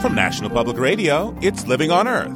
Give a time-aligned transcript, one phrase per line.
[0.00, 2.28] From National Public Radio, it's Living on Earth.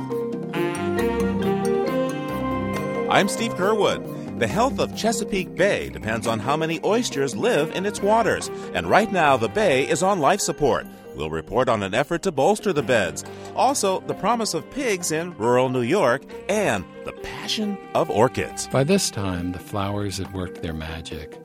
[3.08, 4.40] I'm Steve Curwood.
[4.40, 8.90] The health of Chesapeake Bay depends on how many oysters live in its waters, and
[8.90, 10.88] right now the bay is on life support.
[11.14, 13.22] We'll report on an effort to bolster the beds,
[13.54, 18.66] also the promise of pigs in rural New York, and the passion of orchids.
[18.66, 21.40] By this time, the flowers had worked their magic,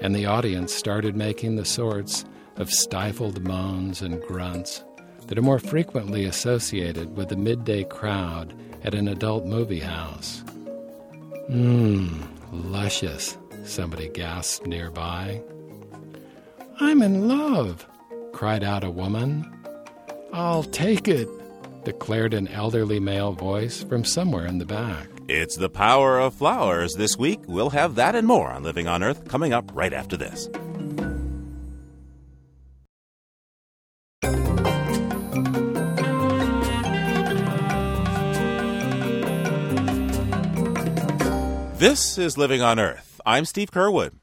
[0.00, 4.84] and the audience started making the sorts of stifled moans and grunts
[5.28, 10.42] that are more frequently associated with the midday crowd at an adult movie house.
[11.50, 15.40] Mmm, luscious, somebody gasped nearby.
[16.80, 17.86] I'm in love,
[18.32, 19.50] cried out a woman.
[20.32, 21.28] I'll take it,
[21.84, 25.08] declared an elderly male voice from somewhere in the back.
[25.28, 27.40] It's the power of flowers this week.
[27.46, 30.48] We'll have that and more on Living on Earth coming up right after this.
[41.78, 43.20] This is Living on Earth.
[43.24, 44.14] I'm Steve Curwood.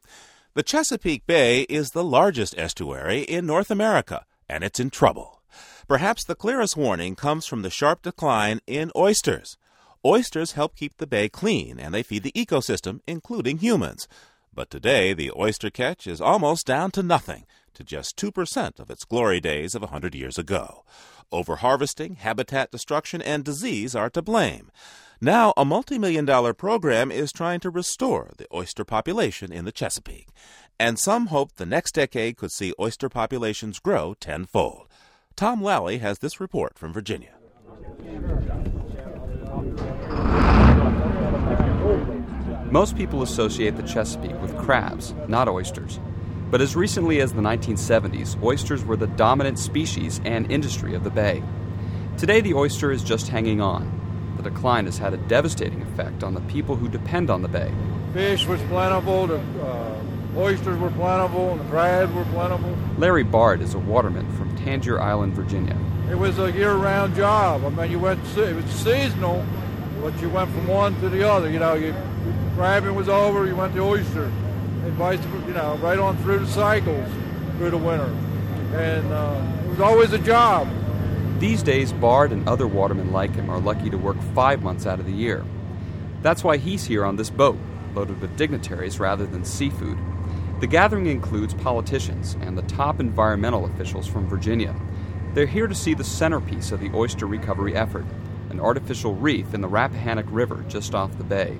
[0.56, 5.42] The Chesapeake Bay is the largest estuary in North America, and it's in trouble.
[5.88, 9.56] Perhaps the clearest warning comes from the sharp decline in oysters.
[10.03, 14.06] Oysters help keep the bay clean, and they feed the ecosystem, including humans.
[14.53, 17.45] But today, the oyster catch is almost down to nothing,
[17.76, 20.83] to just 2% of its glory days of a 100 years ago.
[21.31, 24.72] Overharvesting, habitat destruction, and disease are to blame.
[25.21, 29.71] Now, a multi million dollar program is trying to restore the oyster population in the
[29.71, 30.27] Chesapeake.
[30.77, 34.88] And some hope the next decade could see oyster populations grow tenfold.
[35.38, 37.31] Tom Lally has this report from Virginia.
[42.69, 45.99] Most people associate the Chesapeake with crabs, not oysters.
[46.52, 51.09] But as recently as the 1970s, oysters were the dominant species and industry of the
[51.09, 51.41] bay.
[52.17, 54.05] Today, the oyster is just hanging on,
[54.46, 57.72] decline has had a devastating effect on the people who depend on the bay.
[58.14, 60.02] Fish was plentiful, the uh,
[60.38, 62.78] oysters were plentiful, and the crabs were plentiful.
[62.98, 65.78] Larry Bard is a waterman from Tangier Island, Virginia.
[66.10, 67.66] It was a year-round job.
[67.66, 69.44] I mean, you went it was seasonal,
[70.02, 71.50] but you went from one to the other.
[71.50, 71.95] You know, you,
[72.55, 76.39] crabbing was over, you went to oyster, and vice versa you know, right on through
[76.39, 77.10] the cycles
[77.58, 78.14] through the winter,
[78.76, 80.70] and uh, it was always a job.
[81.40, 85.02] These days, Bard and other watermen like him are lucky to work five months out
[85.02, 85.44] of the year.
[86.22, 87.58] That's why he's here on this boat,
[87.94, 89.98] loaded with dignitaries rather than seafood.
[90.62, 94.73] The gathering includes politicians and the top environmental officials from Virginia.
[95.34, 98.06] They're here to see the centerpiece of the oyster recovery effort,
[98.50, 101.60] an artificial reef in the Rappahannock River just off the bay.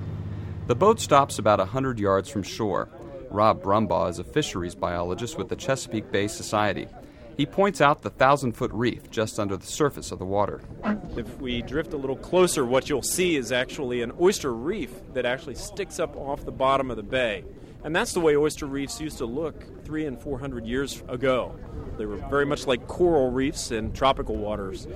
[0.68, 2.88] The boat stops about a 100 yards from shore.
[3.30, 6.88] Rob Brumbaugh is a fisheries biologist with the Chesapeake Bay Society.
[7.36, 10.62] He points out the thousand foot reef just under the surface of the water.
[11.16, 15.26] If we drift a little closer, what you'll see is actually an oyster reef that
[15.26, 17.44] actually sticks up off the bottom of the bay.
[17.84, 21.54] And that's the way oyster reefs used to look three and four hundred years ago.
[21.98, 24.88] They were very much like coral reefs in tropical waters.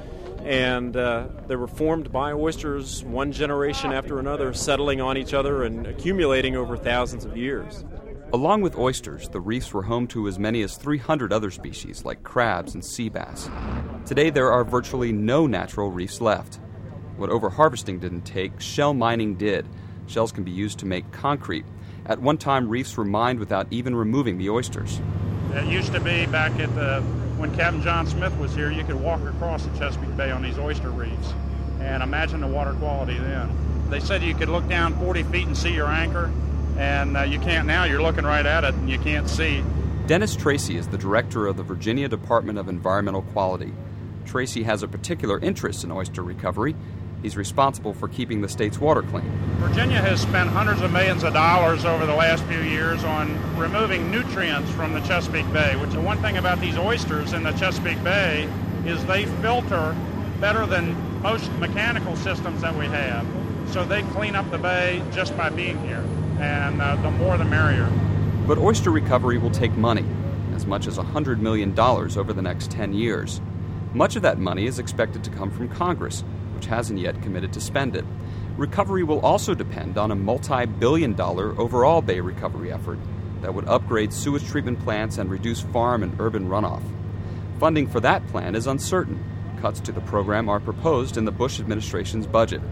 [0.42, 5.62] And uh, they were formed by oysters one generation after another, settling on each other
[5.62, 7.84] and accumulating over thousands of years.
[8.32, 12.22] Along with oysters, the reefs were home to as many as 300 other species like
[12.22, 13.50] crabs and sea bass.
[14.06, 16.60] Today, there are virtually no natural reefs left.
[17.16, 19.66] What overharvesting didn't take, shell mining did.
[20.06, 21.64] Shells can be used to make concrete.
[22.06, 25.00] At one time, reefs were mined without even removing the oysters.
[25.52, 27.00] It used to be back at the
[27.36, 30.58] when Captain John Smith was here, you could walk across the Chesapeake Bay on these
[30.58, 31.34] oyster reefs,
[31.80, 33.50] and imagine the water quality then.
[33.90, 36.30] They said you could look down 40 feet and see your anchor
[36.80, 37.84] and uh, you can't now.
[37.84, 39.62] You're looking right at it, and you can't see.
[40.06, 43.72] Dennis Treacy is the director of the Virginia Department of Environmental Quality.
[44.24, 46.74] Treacy has a particular interest in oyster recovery.
[47.22, 49.30] He's responsible for keeping the state's water clean.
[49.58, 54.10] Virginia has spent hundreds of millions of dollars over the last few years on removing
[54.10, 58.02] nutrients from the Chesapeake Bay, which the one thing about these oysters in the Chesapeake
[58.02, 58.48] Bay
[58.86, 59.94] is they filter
[60.40, 63.26] better than most mechanical systems that we have.
[63.68, 66.02] So they clean up the bay just by being here
[66.40, 67.90] and uh, the more the merrier.
[68.46, 70.04] But oyster recovery will take money,
[70.54, 73.40] as much as $100 million over the next 10 years.
[73.92, 77.60] Much of that money is expected to come from Congress, which hasn't yet committed to
[77.60, 78.04] spend it.
[78.56, 82.98] Recovery will also depend on a multi billion dollar overall bay recovery effort
[83.40, 86.82] that would upgrade sewage treatment plants and reduce farm and urban runoff.
[87.58, 89.22] Funding for that plan is uncertain.
[89.60, 92.62] Cuts to the program are proposed in the Bush administration's budget.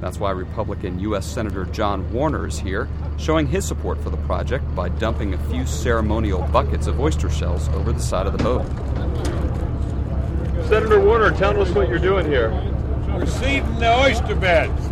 [0.00, 1.26] That's why Republican U.S.
[1.26, 2.88] Senator John Warner is here,
[3.20, 7.68] showing his support for the project by dumping a few ceremonial buckets of oyster shells
[7.70, 8.66] over the side of the boat.
[10.68, 12.50] Senator Warner, tell us what you're doing here.
[13.08, 14.88] We're seeding the oyster beds.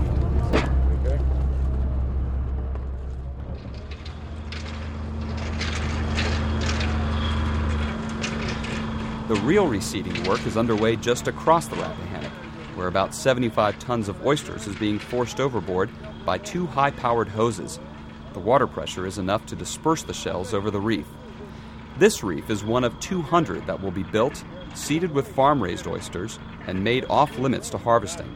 [9.29, 12.33] The real reseeding work is underway just across the Rappahannock,
[12.77, 15.91] where about 75 tons of oysters is being forced overboard
[16.25, 17.79] by two high powered hoses.
[18.33, 21.07] The water pressure is enough to disperse the shells over the reef.
[21.99, 24.45] This reef is one of 200 that will be built,
[24.75, 28.33] seeded with farm raised oysters, and made off limits to harvesting.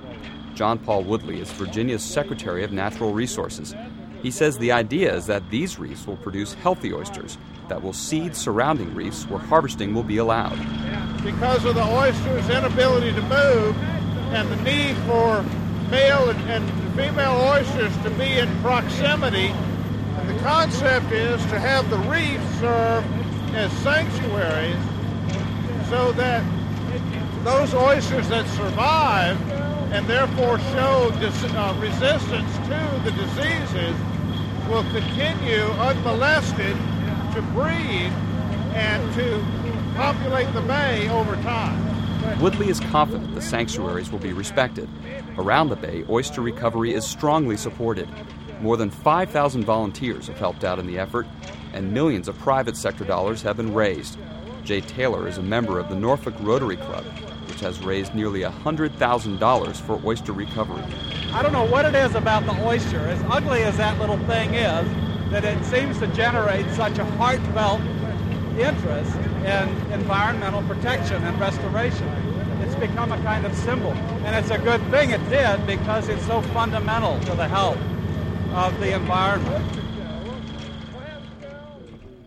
[0.55, 3.75] John Paul Woodley is Virginia's Secretary of Natural Resources.
[4.23, 8.37] He says the idea is that these reefs will produce healthy oysters that will seed
[8.37, 10.59] surrounding reefs where harvesting will be allowed.
[11.23, 13.77] Because of the oyster's inability to move
[14.33, 15.43] and the need for
[15.91, 19.53] male and, female oysters to be in proximity,
[20.43, 23.05] concept is to have the reefs serve
[23.55, 24.77] as sanctuaries
[25.89, 26.43] so that
[27.45, 29.41] those oysters that survive
[29.93, 33.95] and therefore show dis- uh, resistance to the diseases
[34.69, 36.77] will continue unmolested
[37.35, 38.11] to breed
[38.75, 39.45] and to
[39.95, 42.41] populate the bay over time.
[42.41, 44.89] Woodley is confident the sanctuaries will be respected.
[45.37, 48.09] Around the bay, oyster recovery is strongly supported.
[48.63, 51.27] More than 5,000 volunteers have helped out in the effort,
[51.73, 54.17] and millions of private sector dollars have been raised.
[54.63, 57.05] Jay Taylor is a member of the Norfolk Rotary Club,
[57.49, 60.85] which has raised nearly $100,000 for oyster recovery.
[61.33, 64.55] I don't know what it is about the oyster, as ugly as that little thing
[64.55, 64.89] is,
[65.33, 67.81] that it seems to generate such a heartfelt
[68.57, 72.07] interest in environmental protection and restoration.
[72.63, 73.91] It's become a kind of symbol,
[74.25, 77.77] and it's a good thing it did because it's so fundamental to the health
[78.55, 79.65] of the environment.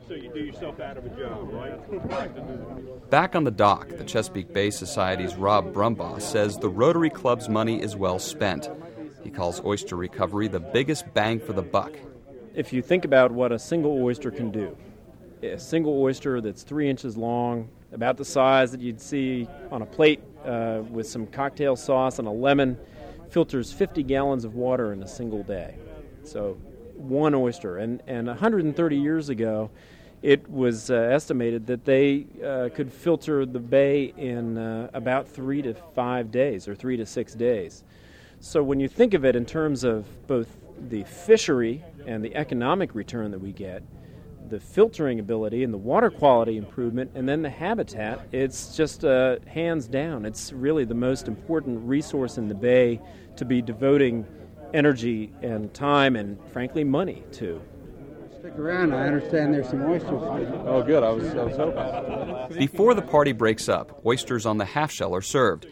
[0.08, 3.10] So you do yourself out of a job, right?
[3.10, 7.82] Back on the dock, the Chesapeake Bay Society's Rob Brumbaugh says the Rotary Club's money
[7.82, 8.70] is well spent.
[9.24, 11.94] He calls oyster recovery the biggest bang for the buck.
[12.56, 14.76] If you think about what a single oyster can do,
[15.44, 19.86] a single oyster that's three inches long, about the size that you'd see on a
[19.86, 22.78] plate uh, with some cocktail sauce and a lemon,
[23.30, 25.76] filters 50 gallons of water in a single day.
[26.26, 26.58] So,
[26.96, 27.78] one oyster.
[27.78, 29.70] And, and 130 years ago,
[30.22, 35.62] it was uh, estimated that they uh, could filter the bay in uh, about three
[35.62, 37.84] to five days or three to six days.
[38.40, 40.48] So, when you think of it in terms of both
[40.90, 43.84] the fishery and the economic return that we get,
[44.50, 49.38] the filtering ability and the water quality improvement, and then the habitat, it's just uh,
[49.48, 50.26] hands down.
[50.26, 53.00] It's really the most important resource in the bay
[53.38, 54.26] to be devoting
[54.76, 57.62] energy and time and, frankly, money too.
[58.40, 58.94] Stick around.
[58.94, 60.12] I understand there's some oysters.
[60.12, 61.02] Oh, good.
[61.02, 62.58] I was, I was hoping.
[62.60, 65.66] Before the party breaks up, oysters on the half shell are served.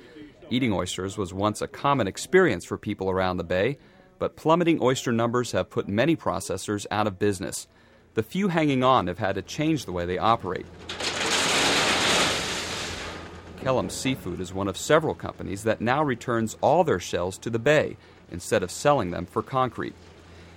[0.50, 3.78] Eating oysters was once a common experience for people around the bay,
[4.20, 7.68] but plummeting oyster numbers have put many processors out of business.
[8.14, 10.66] The few hanging on have had to change the way they operate.
[13.62, 17.60] Kellum Seafood is one of several companies that now returns all their shells to the
[17.60, 17.98] bay
[18.34, 19.94] instead of selling them for concrete.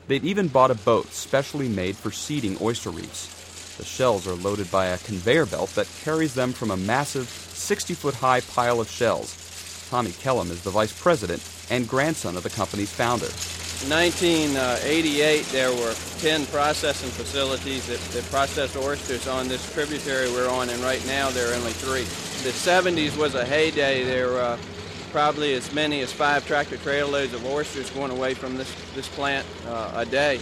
[0.08, 3.76] They've even bought a boat specially made for seeding oyster reefs.
[3.76, 7.94] The shells are loaded by a conveyor belt that carries them from a massive 60
[7.94, 9.36] foot high pile of shells.
[9.90, 13.28] Tommy Kellum is the vice president and grandson of the company's founder.
[13.84, 20.48] In 1988, there were 10 processing facilities that, that processed oysters on this tributary we're
[20.48, 22.04] on, and right now there are only three.
[22.42, 24.02] The 70s was a heyday.
[24.04, 24.58] There were uh,
[25.16, 29.08] probably as many as five tractor trailer loads of oysters going away from this, this
[29.08, 30.38] plant uh, a day.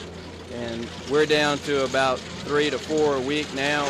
[0.52, 3.84] And we're down to about three to four a week now.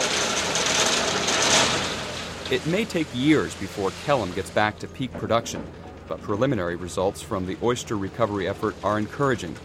[2.54, 5.64] It may take years before Kellum gets back to peak production,
[6.06, 9.56] but preliminary results from the oyster recovery effort are encouraging.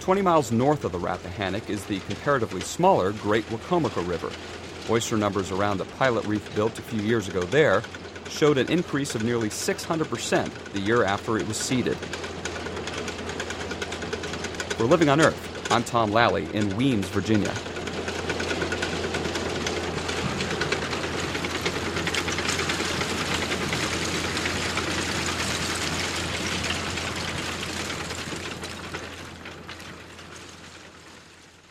[0.00, 4.32] 20 miles north of the Rappahannock is the comparatively smaller Great Wicomico River.
[4.90, 7.84] Oyster numbers around the pilot reef built a few years ago there
[8.28, 11.96] showed an increase of nearly 600% the year after it was seeded.
[14.76, 17.52] For Living on Earth, I'm Tom Lally in Weems, Virginia.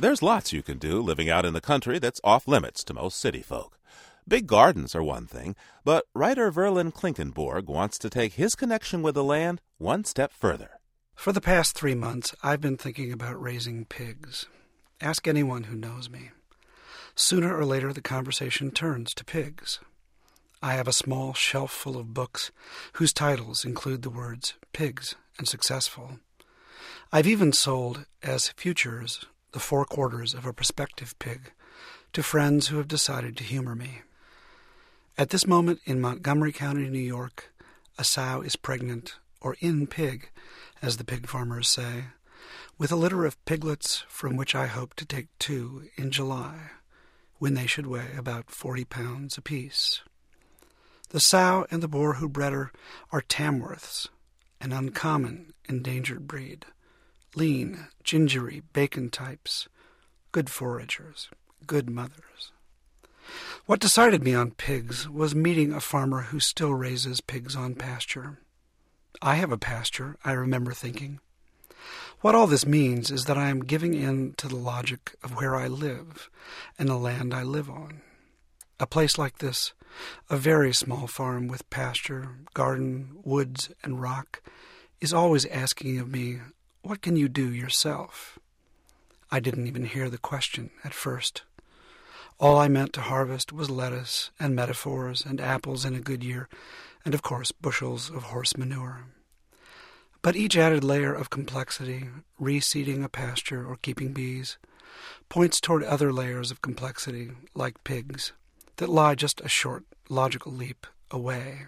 [0.04, 3.18] There's lots you can do living out in the country that's off limits to most
[3.18, 3.80] city folk.
[4.28, 9.16] Big gardens are one thing, but writer Verlin Klinkenborg wants to take his connection with
[9.16, 10.80] the land one step further.
[11.14, 14.48] For the past three months, I've been thinking about raising pigs.
[15.02, 16.32] Ask anyone who knows me.
[17.16, 19.80] Sooner or later, the conversation turns to pigs.
[20.62, 22.52] I have a small shelf full of books
[22.94, 26.20] whose titles include the words pigs and successful.
[27.12, 31.52] I've even sold as futures the four quarters of a prospective pig
[32.14, 34.02] to friends who have decided to humor me.
[35.16, 37.54] At this moment in Montgomery County, New York,
[38.00, 40.32] a sow is pregnant, or in pig,
[40.82, 42.06] as the pig farmers say,
[42.80, 46.72] with a litter of piglets from which I hope to take two in July,
[47.38, 50.02] when they should weigh about forty pounds apiece.
[51.10, 52.72] The sow and the boar who bred her
[53.12, 54.08] are Tamworths,
[54.60, 56.66] an uncommon endangered breed.
[57.36, 59.68] Lean, gingery, bacon types,
[60.32, 61.30] good foragers,
[61.68, 62.52] good mothers.
[63.66, 68.40] What decided me on pigs was meeting a farmer who still raises pigs on pasture.
[69.22, 71.20] I have a pasture, I remember thinking.
[72.22, 75.56] What all this means is that I am giving in to the logic of where
[75.56, 76.30] I live
[76.80, 78.02] and the land I live on.
[78.80, 79.74] A place like this,
[80.30, 84.42] a very small farm with pasture, garden, woods, and rock,
[85.00, 86.40] is always asking of me,
[86.82, 88.40] What can you do yourself?
[89.32, 91.44] I didn't even hear the question at first.
[92.44, 96.50] All I meant to harvest was lettuce and metaphors and apples in a good year,
[97.06, 99.06] and of course bushels of horse manure.
[100.22, 104.58] But each added layer of complexity, reseeding a pasture or keeping bees,
[105.30, 108.34] points toward other layers of complexity, like pigs,
[108.76, 111.68] that lie just a short logical leap away.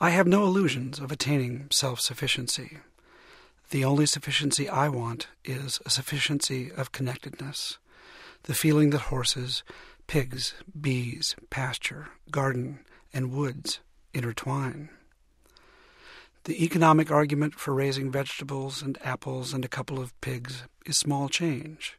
[0.00, 2.78] I have no illusions of attaining self sufficiency.
[3.70, 7.78] The only sufficiency I want is a sufficiency of connectedness,
[8.44, 9.62] the feeling that horses,
[10.06, 12.80] pigs, bees, pasture, garden,
[13.12, 13.80] and woods
[14.12, 14.90] intertwine.
[16.44, 21.30] The economic argument for raising vegetables and apples and a couple of pigs is small
[21.30, 21.98] change.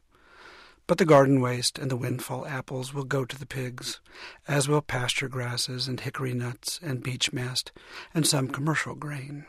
[0.86, 4.00] But the garden waste and the windfall apples will go to the pigs,
[4.46, 7.72] as will pasture grasses and hickory nuts and beech mast
[8.14, 9.46] and some commercial grain.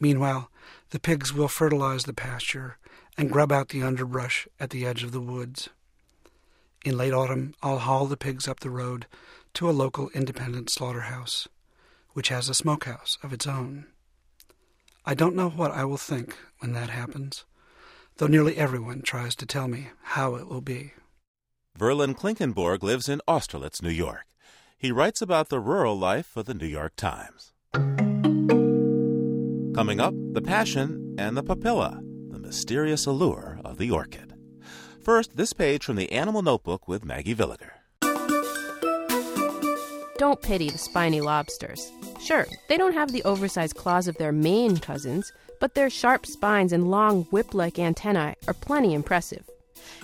[0.00, 0.50] Meanwhile,
[0.90, 2.78] the pigs will fertilize the pasture
[3.18, 5.68] and grub out the underbrush at the edge of the woods.
[6.82, 9.06] In late autumn, I'll haul the pigs up the road
[9.54, 11.46] to a local independent slaughterhouse,
[12.12, 13.86] which has a smokehouse of its own.
[15.04, 17.44] I don't know what I will think when that happens,
[18.16, 20.94] though nearly everyone tries to tell me how it will be.
[21.78, 24.24] Verlin Klinkenborg lives in Austerlitz, New York.
[24.78, 27.52] He writes about the rural life for the New York Times.
[29.74, 34.29] Coming up, the passion and the papilla, the mysterious allure of the orchid.
[35.02, 37.70] First, this page from the Animal Notebook with Maggie Villiger.
[40.18, 41.90] Don't pity the spiny lobsters.
[42.20, 46.74] Sure, they don't have the oversized claws of their Maine cousins, but their sharp spines
[46.74, 49.48] and long whip like antennae are plenty impressive.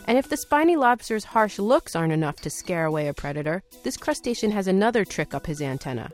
[0.07, 3.99] And if the spiny lobster's harsh looks aren't enough to scare away a predator, this
[3.99, 6.11] crustacean has another trick up his antenna.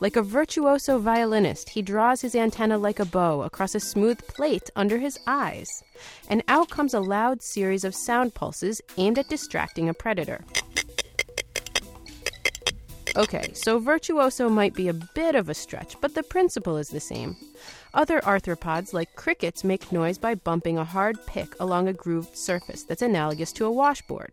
[0.00, 4.68] Like a virtuoso violinist, he draws his antenna like a bow across a smooth plate
[4.74, 5.68] under his eyes,
[6.28, 10.44] and out comes a loud series of sound pulses aimed at distracting a predator.
[13.16, 16.98] Okay, so virtuoso might be a bit of a stretch, but the principle is the
[16.98, 17.36] same.
[17.94, 22.82] Other arthropods, like crickets, make noise by bumping a hard pick along a grooved surface
[22.82, 24.32] that's analogous to a washboard.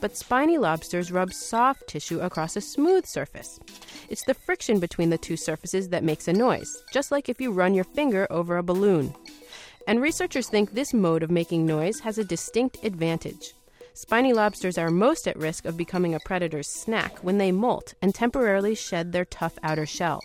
[0.00, 3.60] But spiny lobsters rub soft tissue across a smooth surface.
[4.08, 7.52] It's the friction between the two surfaces that makes a noise, just like if you
[7.52, 9.14] run your finger over a balloon.
[9.86, 13.54] And researchers think this mode of making noise has a distinct advantage.
[13.98, 18.14] Spiny lobsters are most at risk of becoming a predator's snack when they molt and
[18.14, 20.20] temporarily shed their tough outer shell.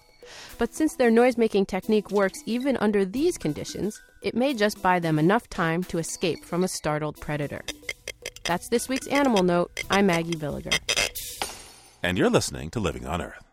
[0.59, 4.99] But since their noise making technique works even under these conditions, it may just buy
[4.99, 7.63] them enough time to escape from a startled predator.
[8.43, 9.71] That's this week's Animal Note.
[9.89, 10.77] I'm Maggie Villiger.
[12.03, 13.43] And you're listening to Living on Earth.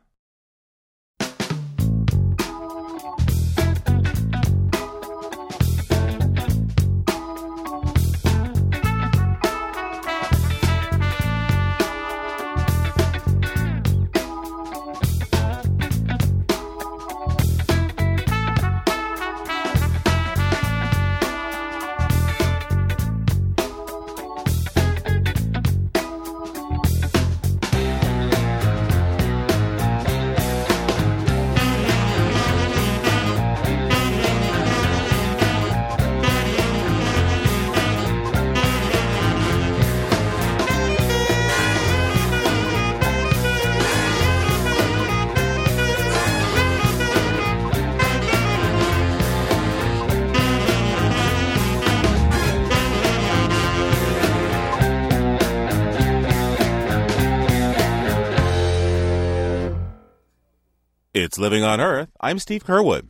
[61.40, 62.10] Living on Earth.
[62.20, 63.08] I'm Steve Curwood.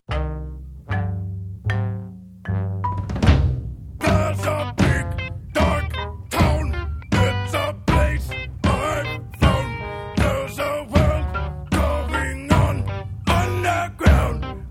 [3.99, 5.93] There's a big dark
[6.31, 6.93] town.
[7.11, 10.17] It's a place I've found.
[10.17, 11.27] There's a world
[11.73, 12.89] going on
[13.27, 14.67] underground.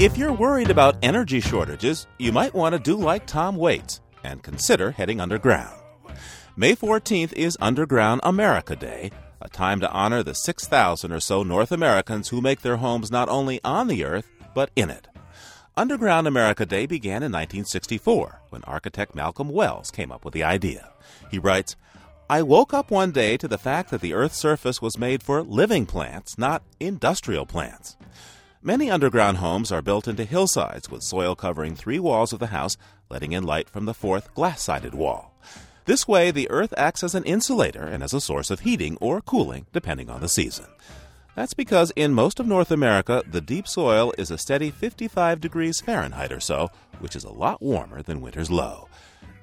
[0.00, 4.42] If you're worried about energy shortages, you might want to do like Tom Waits and
[4.42, 5.78] consider heading underground.
[6.56, 11.72] May 14th is Underground America Day, a time to honor the 6,000 or so North
[11.72, 15.08] Americans who make their homes not only on the earth, but in it.
[15.76, 20.90] Underground America Day began in 1964 when architect Malcolm Wells came up with the idea.
[21.30, 21.74] He writes,
[22.30, 25.42] I woke up one day to the fact that the Earth's surface was made for
[25.42, 27.96] living plants, not industrial plants.
[28.62, 32.78] Many underground homes are built into hillsides with soil covering three walls of the house,
[33.10, 35.34] letting in light from the fourth glass sided wall.
[35.86, 39.20] This way, the earth acts as an insulator and as a source of heating or
[39.20, 40.66] cooling, depending on the season.
[41.34, 45.80] That's because in most of North America, the deep soil is a steady 55 degrees
[45.80, 48.88] Fahrenheit or so, which is a lot warmer than winter's low.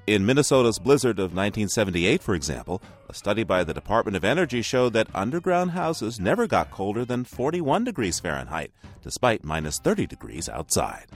[0.04, 4.94] In Minnesota's blizzard of 1978, for example, a study by the Department of Energy showed
[4.94, 8.72] that underground houses never got colder than 41 degrees Fahrenheit,
[9.02, 11.06] despite minus 30 degrees outside.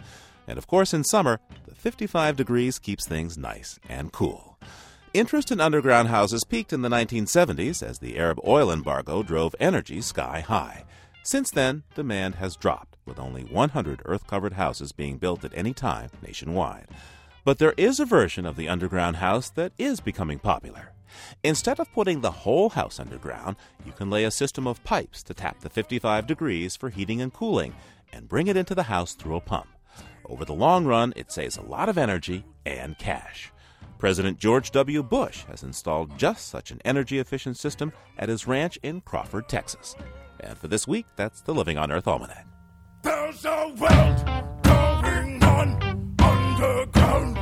[0.47, 4.55] And of course, in summer, the 55 degrees keeps things nice and cool.
[5.16, 10.02] Interest in underground houses peaked in the 1970s as the Arab oil embargo drove energy
[10.02, 10.85] sky high.
[11.23, 15.73] Since then, demand has dropped, with only 100 earth covered houses being built at any
[15.73, 16.88] time nationwide.
[17.46, 20.92] But there is a version of the underground house that is becoming popular.
[21.42, 23.56] Instead of putting the whole house underground,
[23.87, 27.32] you can lay a system of pipes to tap the 55 degrees for heating and
[27.32, 27.75] cooling
[28.12, 29.68] and bring it into the house through a pump.
[30.26, 33.50] Over the long run, it saves a lot of energy and cash.
[33.99, 35.03] President George W.
[35.03, 39.97] Bush has installed just such an energy efficient system at his ranch in Crawford, Texas.
[40.41, 42.47] And for this week, that's the Living on Earth Almanac.
[43.02, 47.39] There's a world going on underground.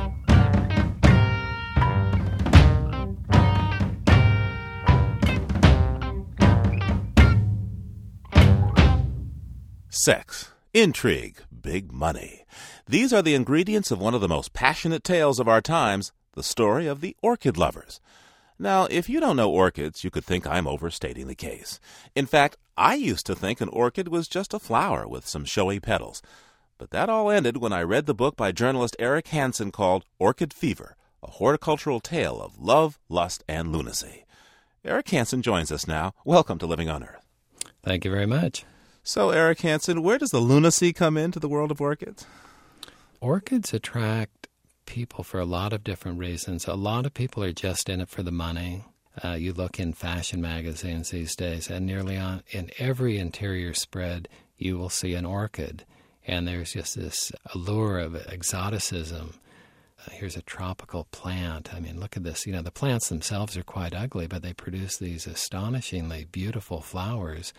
[9.89, 12.45] Sex, intrigue, big money.
[12.87, 16.43] These are the ingredients of one of the most passionate tales of our times the
[16.43, 17.99] story of the orchid lovers.
[18.59, 21.79] Now, if you don't know orchids, you could think I'm overstating the case.
[22.15, 25.79] In fact, I used to think an orchid was just a flower with some showy
[25.79, 26.21] petals.
[26.77, 30.53] But that all ended when I read the book by journalist Eric Hansen called Orchid
[30.53, 34.25] Fever, a horticultural tale of love, lust, and lunacy.
[34.83, 36.13] Eric Hansen joins us now.
[36.23, 37.25] Welcome to Living on Earth.
[37.83, 38.65] Thank you very much.
[39.03, 42.25] So, Eric Hansen, where does the lunacy come into the world of orchids?
[43.21, 44.44] Orchids attract
[44.85, 46.67] people for a lot of different reasons.
[46.67, 48.83] A lot of people are just in it for the money.
[49.23, 54.27] Uh, you look in fashion magazines these days, and nearly on in every interior spread,
[54.57, 55.85] you will see an orchid,
[56.27, 59.39] and there's just this allure of exoticism.
[59.99, 61.73] Uh, here's a tropical plant.
[61.73, 62.45] I mean, look at this.
[62.45, 67.53] You know, the plants themselves are quite ugly, but they produce these astonishingly beautiful flowers.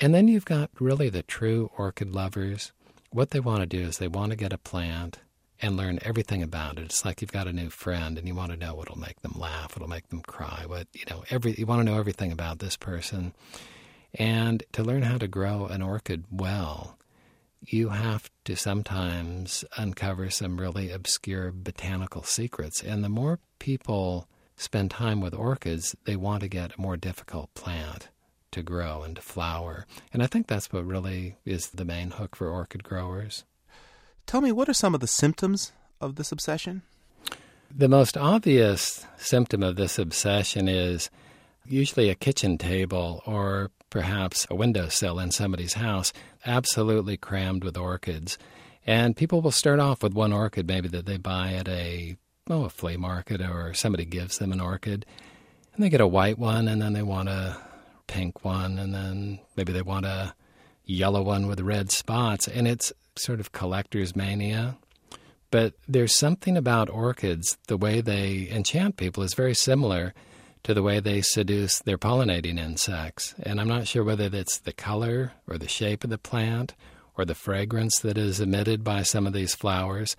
[0.00, 2.72] And then you've got really the true orchid lovers.
[3.10, 5.20] What they want to do is they want to get a plant
[5.62, 6.84] and learn everything about it.
[6.84, 9.34] It's like you've got a new friend and you want to know what'll make them
[9.36, 12.58] laugh, what'll make them cry, what you know, every you want to know everything about
[12.58, 13.34] this person.
[14.14, 16.98] And to learn how to grow an orchid well,
[17.60, 22.82] you have to sometimes uncover some really obscure botanical secrets.
[22.82, 27.52] And the more people spend time with orchids, they want to get a more difficult
[27.54, 28.08] plant
[28.52, 29.86] to grow and to flower.
[30.12, 33.44] And I think that's what really is the main hook for orchid growers.
[34.26, 36.82] Tell me, what are some of the symptoms of this obsession?
[37.72, 41.10] The most obvious symptom of this obsession is
[41.64, 46.12] usually a kitchen table or perhaps a windowsill in somebody's house,
[46.44, 48.36] absolutely crammed with orchids.
[48.84, 52.16] And people will start off with one orchid, maybe that they buy at a
[52.50, 55.06] oh, a flea market or somebody gives them an orchid.
[55.74, 57.58] And they get a white one, and then they want a
[58.06, 60.34] pink one, and then maybe they want a
[60.84, 62.48] yellow one with red spots.
[62.48, 64.76] And it's sort of collector's mania.
[65.50, 70.12] But there's something about orchids, the way they enchant people is very similar
[70.64, 73.34] to the way they seduce their pollinating insects.
[73.40, 76.74] And I'm not sure whether it's the color or the shape of the plant
[77.16, 80.16] or the fragrance that is emitted by some of these flowers,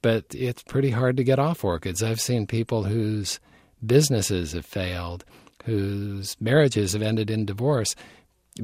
[0.00, 2.02] but it's pretty hard to get off orchids.
[2.02, 3.40] I've seen people whose
[3.84, 5.24] businesses have failed,
[5.64, 7.94] whose marriages have ended in divorce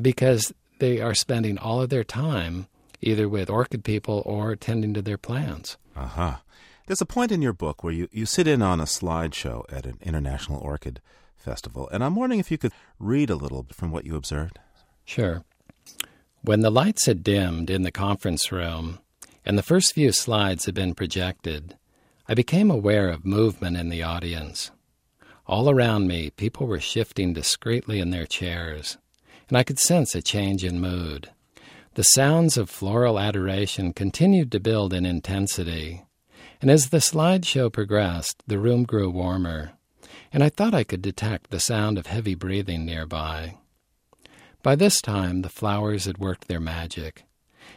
[0.00, 2.66] because they are spending all of their time
[3.00, 5.76] either with orchid people or tending to their plants.
[5.96, 6.36] Uh huh.
[6.86, 9.86] There's a point in your book where you, you sit in on a slideshow at
[9.86, 11.00] an international orchid
[11.36, 14.58] festival, and I'm wondering if you could read a little from what you observed.
[15.04, 15.44] Sure.
[16.42, 18.98] When the lights had dimmed in the conference room
[19.44, 21.76] and the first few slides had been projected,
[22.28, 24.70] I became aware of movement in the audience.
[25.46, 28.98] All around me, people were shifting discreetly in their chairs,
[29.48, 31.30] and I could sense a change in mood.
[31.94, 36.04] The sounds of floral adoration continued to build in intensity,
[36.60, 39.72] and as the slideshow progressed, the room grew warmer,
[40.32, 43.56] and I thought I could detect the sound of heavy breathing nearby.
[44.62, 47.24] By this time, the flowers had worked their magic,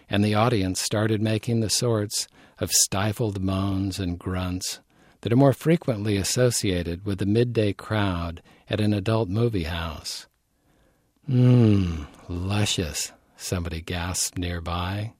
[0.07, 2.27] and the audience started making the sorts
[2.59, 4.79] of stifled moans and grunts
[5.21, 10.27] that are more frequently associated with the midday crowd at an adult movie house.
[11.27, 13.11] Mmm, luscious,
[13.43, 15.13] somebody gasped nearby.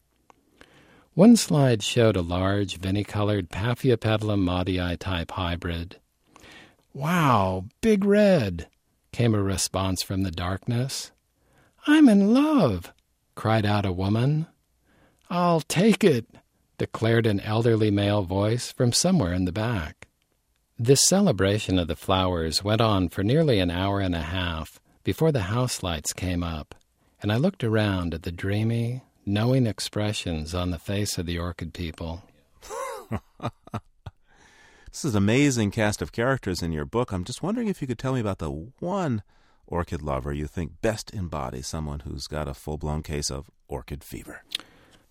[1.14, 5.98] One slide showed a large, vinny-colored Paphiopedilum maudiae type hybrid.
[6.94, 8.68] Wow, big red,
[9.12, 11.12] came a response from the darkness.
[11.86, 12.94] I'm in love,
[13.36, 14.48] cried out a woman.
[15.30, 16.26] I'll take it,
[16.78, 20.08] declared an elderly male voice from somewhere in the back.
[20.80, 25.32] This celebration of the flowers went on for nearly an hour and a half before
[25.32, 26.74] the house lights came up,
[27.24, 31.74] and I looked around at the dreamy, knowing expressions on the face of the orchid
[31.74, 32.24] people.
[34.92, 37.12] This is an amazing cast of characters in your book.
[37.12, 39.24] I'm just wondering if you could tell me about the one
[39.66, 44.04] orchid lover you think best embodies someone who's got a full blown case of orchid
[44.04, 44.44] fever.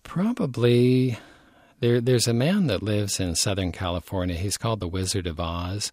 [0.03, 1.17] Probably
[1.81, 4.37] there, there's a man that lives in Southern California.
[4.37, 5.91] He's called the Wizard of Oz,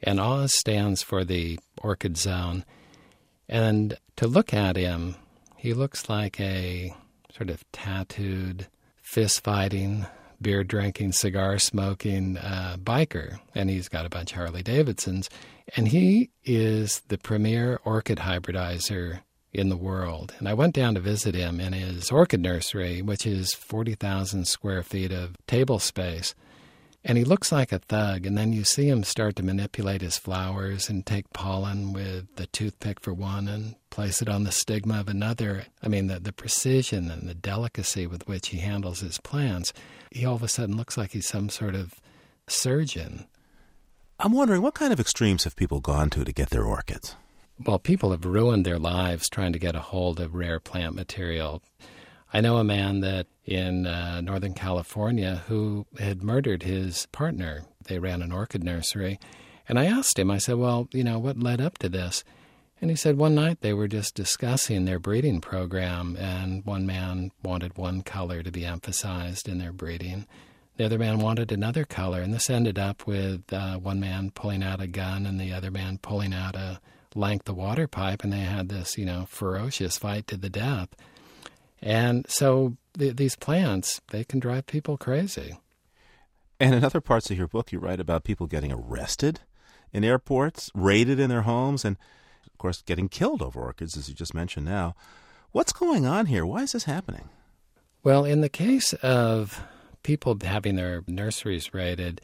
[0.00, 2.64] and Oz stands for the orchid zone.
[3.48, 5.16] And to look at him,
[5.64, 6.94] he looks like a
[7.34, 8.66] sort of tattooed,
[9.00, 10.04] fist fighting,
[10.42, 13.38] beer drinking, cigar smoking uh, biker.
[13.54, 15.30] And he's got a bunch of Harley Davidsons.
[15.74, 19.20] And he is the premier orchid hybridizer
[19.54, 20.34] in the world.
[20.38, 24.82] And I went down to visit him in his orchid nursery, which is 40,000 square
[24.82, 26.34] feet of table space.
[27.04, 28.24] And he looks like a thug.
[28.24, 32.46] And then you see him start to manipulate his flowers and take pollen with the
[32.46, 35.66] toothpick for one and place it on the stigma of another.
[35.82, 39.72] I mean, the, the precision and the delicacy with which he handles his plants.
[40.10, 41.94] He all of a sudden looks like he's some sort of
[42.48, 43.26] surgeon.
[44.18, 47.16] I'm wondering what kind of extremes have people gone to to get their orchids?
[47.64, 51.62] Well, people have ruined their lives trying to get a hold of rare plant material.
[52.34, 57.62] I know a man that in uh, Northern California who had murdered his partner.
[57.84, 59.20] They ran an orchid nursery.
[59.68, 62.24] And I asked him, I said, Well, you know, what led up to this?
[62.80, 67.30] And he said one night they were just discussing their breeding program, and one man
[67.42, 70.26] wanted one color to be emphasized in their breeding.
[70.76, 74.64] The other man wanted another color, and this ended up with uh, one man pulling
[74.64, 76.80] out a gun and the other man pulling out a
[77.14, 80.88] length of water pipe, and they had this, you know, ferocious fight to the death.
[81.82, 85.58] And so th- these plants, they can drive people crazy.
[86.60, 89.40] And in other parts of your book, you write about people getting arrested
[89.92, 91.96] in airports, raided in their homes, and
[92.46, 94.94] of course, getting killed over orchids, as you just mentioned now.
[95.52, 96.46] What's going on here?
[96.46, 97.28] Why is this happening?
[98.02, 99.62] Well, in the case of
[100.02, 102.20] people having their nurseries raided,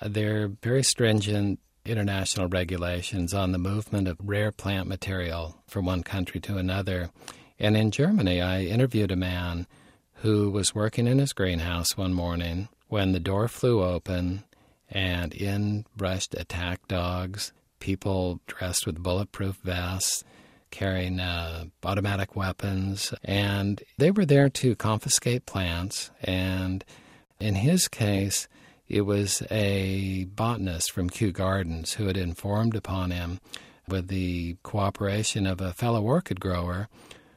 [0.00, 5.86] uh, there are very stringent international regulations on the movement of rare plant material from
[5.86, 7.10] one country to another.
[7.58, 9.66] And in Germany, I interviewed a man
[10.16, 14.44] who was working in his greenhouse one morning when the door flew open
[14.90, 20.22] and in rushed attack dogs, people dressed with bulletproof vests,
[20.70, 26.10] carrying uh, automatic weapons, and they were there to confiscate plants.
[26.22, 26.84] And
[27.40, 28.48] in his case,
[28.88, 33.40] it was a botanist from Kew Gardens who had informed upon him
[33.88, 36.88] with the cooperation of a fellow orchid grower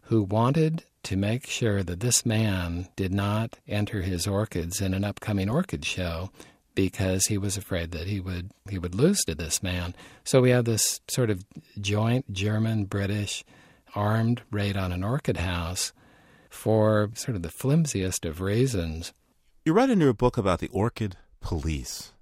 [0.10, 5.04] who wanted to make sure that this man did not enter his orchids in an
[5.04, 6.32] upcoming orchid show
[6.74, 9.94] because he was afraid that he would he would lose to this man.
[10.24, 11.46] So we had this sort of
[11.80, 13.46] joint German British
[13.94, 15.94] armed raid on an orchid house
[16.50, 19.14] for sort of the flimsiest of reasons.
[19.64, 22.14] You write in your book about the orchid police.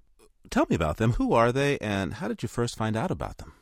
[0.50, 1.12] Tell me about them.
[1.14, 3.54] Who are they, and how did you first find out about them?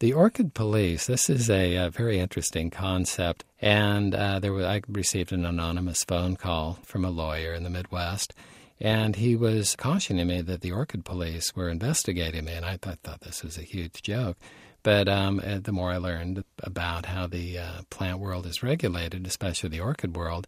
[0.00, 1.06] The orchid police.
[1.06, 6.04] This is a, a very interesting concept, and uh, there was, I received an anonymous
[6.04, 8.32] phone call from a lawyer in the Midwest,
[8.80, 13.00] and he was cautioning me that the orchid police were investigating me, and I thought,
[13.04, 14.38] thought this was a huge joke.
[14.82, 19.26] But um, uh, the more I learned about how the uh, plant world is regulated,
[19.26, 20.46] especially the orchid world,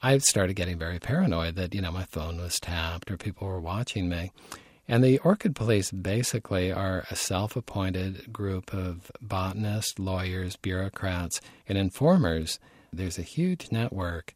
[0.00, 3.60] I started getting very paranoid that, you know, my phone was tapped or people were
[3.60, 4.30] watching me.
[4.88, 11.76] And the orchid police basically are a self appointed group of botanists, lawyers, bureaucrats, and
[11.76, 12.58] informers
[12.92, 14.34] There's a huge network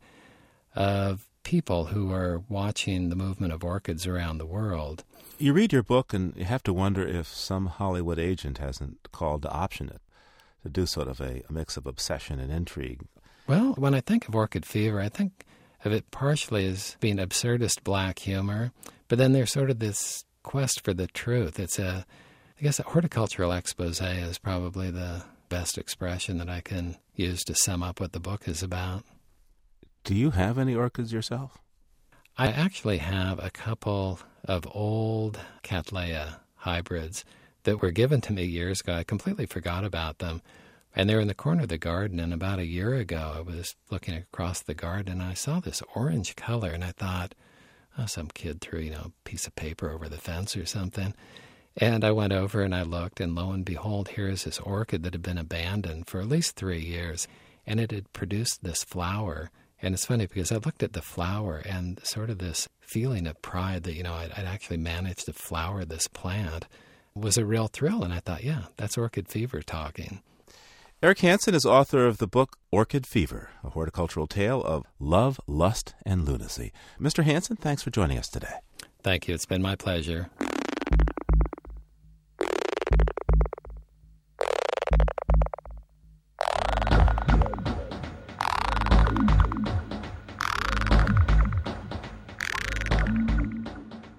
[0.75, 5.05] of people who are watching the movement of orchids around the world.
[5.39, 9.43] You read your book and you have to wonder if some Hollywood agent hasn't called
[9.43, 10.01] to option it
[10.63, 13.03] to do sort of a, a mix of obsession and intrigue.
[13.47, 15.45] Well, when I think of orchid fever, I think
[15.85, 18.73] of it partially as being absurdist black humor,
[19.09, 21.59] but then there's sort of this quest for the truth.
[21.59, 22.07] It's a,
[22.59, 27.55] I guess, a horticultural expose is probably the best expression that I can use to
[27.55, 29.05] sum up what the book is about.
[30.05, 31.59] Do you have any orchids yourself?
[32.39, 37.25] I actually have a couple of old Cattleya hybrids
[37.65, 38.95] that were given to me years ago.
[38.95, 40.41] I completely forgot about them.
[40.97, 42.19] And they're in the corner of the garden.
[42.19, 45.83] And about a year ago, I was looking across the garden and I saw this
[45.95, 46.71] orange color.
[46.71, 47.35] And I thought,
[47.99, 51.15] oh, some kid threw, you know, a piece of paper over the fence or something.
[51.77, 55.03] And I went over and I looked, and lo and behold, here is this orchid
[55.03, 57.29] that had been abandoned for at least three years.
[57.67, 59.51] And it had produced this flower.
[59.81, 63.41] And it's funny because I looked at the flower and sort of this feeling of
[63.41, 66.67] pride that, you know, I'd, I'd actually managed to flower this plant
[67.15, 68.03] was a real thrill.
[68.03, 70.23] And I thought, yeah, that's orchid fever talking.
[71.03, 75.95] Eric Hansen is author of the book Orchid Fever, a horticultural tale of love, lust,
[76.05, 76.73] and lunacy.
[77.01, 77.25] Mr.
[77.25, 78.53] Hansen, thanks for joining us today.
[79.03, 79.35] Thank you.
[79.35, 80.29] It's been my pleasure.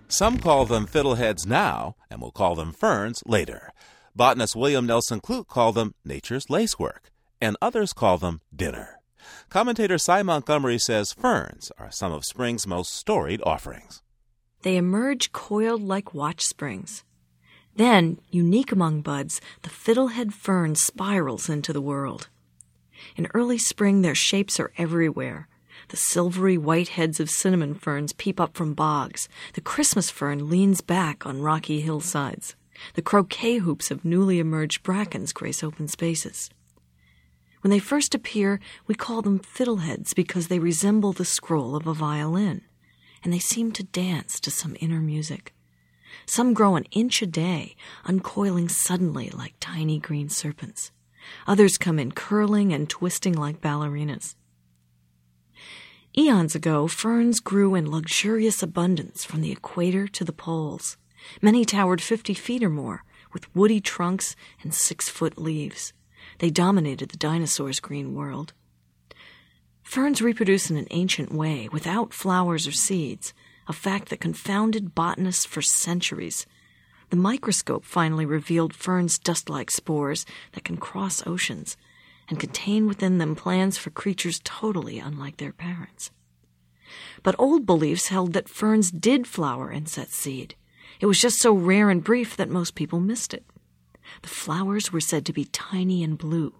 [0.07, 3.71] Some call them fiddleheads now, and we'll call them ferns later.
[4.15, 8.99] Botanist William Nelson Clute called them nature's lacework, and others call them dinner.
[9.49, 14.01] Commentator Sy Montgomery says ferns are some of spring's most storied offerings.
[14.63, 17.03] They emerge coiled like watch springs.
[17.75, 22.27] Then, unique among buds, the fiddlehead fern spirals into the world.
[23.15, 25.47] In early spring, their shapes are everywhere.
[25.87, 29.29] The silvery white heads of cinnamon ferns peep up from bogs.
[29.53, 32.55] The Christmas fern leans back on rocky hillsides.
[32.93, 36.49] The croquet hoops of newly emerged brackens grace open spaces.
[37.61, 41.93] When they first appear, we call them fiddleheads because they resemble the scroll of a
[41.93, 42.61] violin,
[43.23, 45.53] and they seem to dance to some inner music.
[46.25, 50.91] Some grow an inch a day, uncoiling suddenly like tiny green serpents.
[51.47, 54.35] Others come in curling and twisting like ballerinas.
[56.17, 60.97] Eons ago, ferns grew in luxurious abundance from the equator to the poles.
[61.41, 63.03] Many towered 50 feet or more,
[63.33, 65.93] with woody trunks and six foot leaves.
[66.39, 68.53] They dominated the dinosaurs' green world.
[69.83, 73.33] Ferns reproduce in an ancient way, without flowers or seeds,
[73.67, 76.45] a fact that confounded botanists for centuries.
[77.09, 81.75] The microscope finally revealed ferns' dust like spores that can cross oceans
[82.29, 86.11] and contain within them plans for creatures totally unlike their parents.
[87.23, 90.55] But old beliefs held that ferns did flower and set seed.
[91.01, 93.43] It was just so rare and brief that most people missed it.
[94.21, 96.53] The flowers were said to be tiny and blue.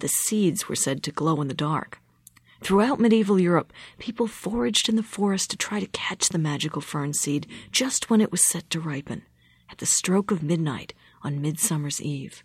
[0.00, 2.00] The seeds were said to glow in the dark.
[2.62, 7.12] Throughout medieval Europe, people foraged in the forest to try to catch the magical fern
[7.12, 9.22] seed just when it was set to ripen,
[9.70, 12.42] at the stroke of midnight on Midsummer's Eve.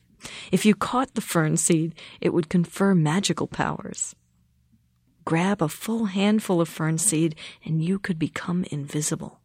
[0.52, 4.14] If you caught the fern seed, it would confer magical powers.
[5.24, 9.40] Grab a full handful of fern seed, and you could become invisible.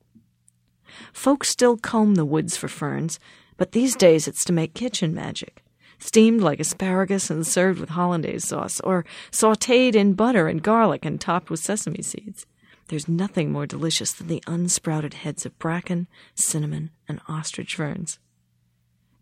[1.12, 3.18] Folks still comb the woods for ferns,
[3.56, 5.62] but these days it's to make kitchen magic.
[5.98, 11.20] Steamed like asparagus and served with hollandaise sauce, or sauteed in butter and garlic and
[11.20, 12.46] topped with sesame seeds.
[12.88, 18.18] There's nothing more delicious than the unsprouted heads of bracken, cinnamon, and ostrich ferns.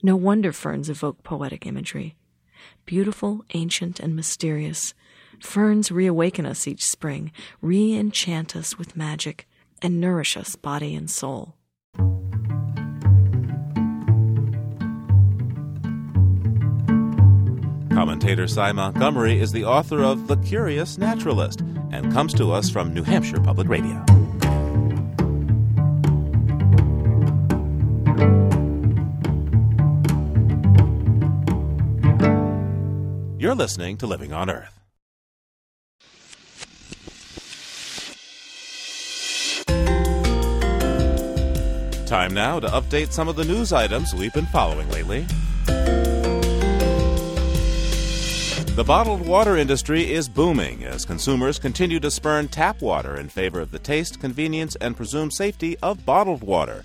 [0.03, 2.17] No wonder ferns evoke poetic imagery.
[2.87, 4.95] Beautiful, ancient, and mysterious,
[5.39, 9.47] ferns reawaken us each spring, re enchant us with magic,
[9.81, 11.55] and nourish us body and soul.
[18.03, 21.61] Commentator Sy Montgomery is the author of The Curious Naturalist
[21.93, 24.03] and comes to us from New Hampshire Public Radio.
[33.39, 34.82] You're listening to Living on Earth.
[42.13, 45.23] Time now to update some of the news items we've been following lately.
[48.75, 53.61] The bottled water industry is booming as consumers continue to spurn tap water in favor
[53.61, 56.85] of the taste, convenience, and presumed safety of bottled water.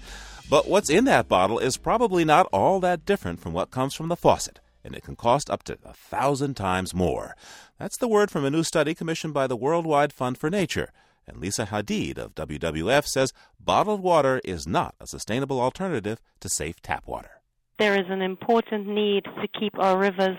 [0.49, 4.07] But what's in that bottle is probably not all that different from what comes from
[4.07, 4.61] the faucet.
[4.81, 7.35] and it can cost up to a thousand times more.
[7.77, 10.93] That's the word from a new study commissioned by the Worldwide Fund for Nature.
[11.27, 16.81] And Lisa Hadid of WWF says bottled water is not a sustainable alternative to safe
[16.81, 17.41] tap water.
[17.79, 20.37] There is an important need to keep our rivers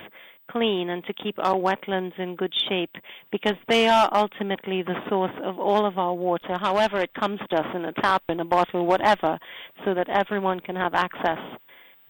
[0.51, 2.91] clean and to keep our wetlands in good shape
[3.31, 7.57] because they are ultimately the source of all of our water, however it comes to
[7.57, 9.39] us in a tap, in a bottle, whatever,
[9.85, 11.39] so that everyone can have access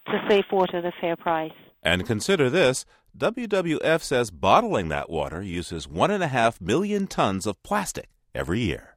[0.06, 1.52] to safe water at a fair price.
[1.82, 2.86] And consider this
[3.16, 8.08] WWF says bottling that water uses 1.5 million tons of plastic
[8.38, 8.94] every year.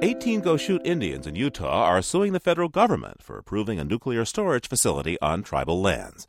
[0.00, 4.68] 18 Goshute Indians in Utah are suing the federal government for approving a nuclear storage
[4.68, 6.26] facility on tribal lands.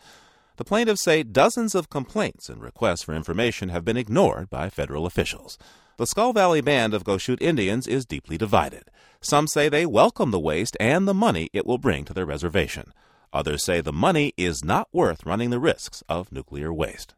[0.58, 5.06] The plaintiffs say dozens of complaints and requests for information have been ignored by federal
[5.06, 5.58] officials.
[5.98, 8.90] The Skull Valley Band of Goshute Indians is deeply divided.
[9.22, 12.92] Some say they welcome the waste and the money it will bring to their reservation.
[13.32, 17.14] Others say the money is not worth running the risks of nuclear waste.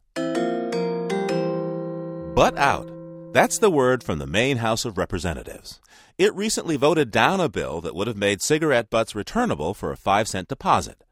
[2.36, 3.01] Butt out.
[3.34, 5.80] That's the word from the Maine House of Representatives.
[6.17, 9.98] It recently voted down a bill that would have made cigarette butts returnable for a
[9.98, 11.06] 5 cent deposit.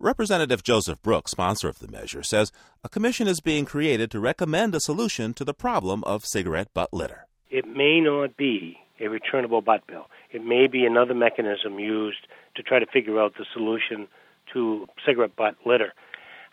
[0.00, 2.50] Representative Joseph Brooks, sponsor of the measure, says
[2.82, 6.92] a commission is being created to recommend a solution to the problem of cigarette butt
[6.92, 7.26] litter.
[7.48, 10.06] It may not be a returnable butt bill.
[10.32, 14.08] It may be another mechanism used to try to figure out the solution
[14.52, 15.92] to cigarette butt litter.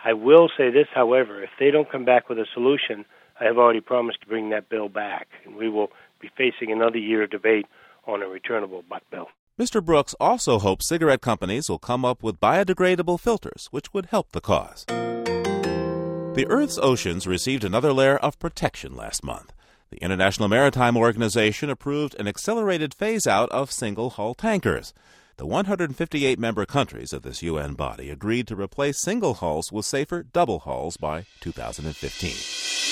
[0.05, 3.05] I will say this, however, if they don't come back with a solution,
[3.39, 6.97] I have already promised to bring that bill back, and we will be facing another
[6.97, 7.65] year of debate
[8.05, 9.27] on a returnable butt bill.
[9.57, 9.83] Mr.
[9.83, 14.41] Brooks also hopes cigarette companies will come up with biodegradable filters, which would help the
[14.41, 14.85] cause.
[14.87, 19.51] The Earth's oceans received another layer of protection last month.
[19.89, 24.93] The International Maritime Organization approved an accelerated phase out of single hull tankers.
[25.37, 30.23] The 158 member countries of this UN body agreed to replace single hulls with safer
[30.23, 32.88] double hulls by 2015.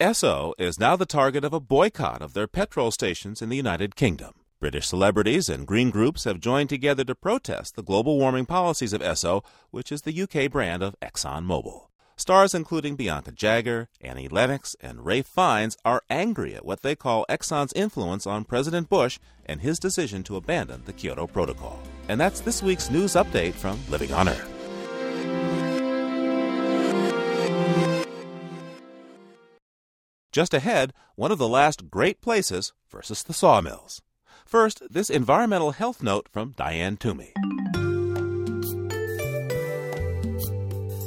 [0.00, 3.96] Esso is now the target of a boycott of their petrol stations in the United
[3.96, 4.32] Kingdom.
[4.60, 9.02] British celebrities and green groups have joined together to protest the global warming policies of
[9.02, 11.88] Esso, which is the UK brand of ExxonMobil.
[12.16, 17.26] Stars including Bianca Jagger, Annie Lennox, and Ralph Fiennes are angry at what they call
[17.28, 21.80] Exxon's influence on President Bush and his decision to abandon the Kyoto Protocol.
[22.08, 24.57] And that's this week's news update from Living on Earth.
[30.38, 34.02] Just ahead, one of the last great places versus the sawmills.
[34.46, 37.32] First, this environmental health note from Diane Toomey.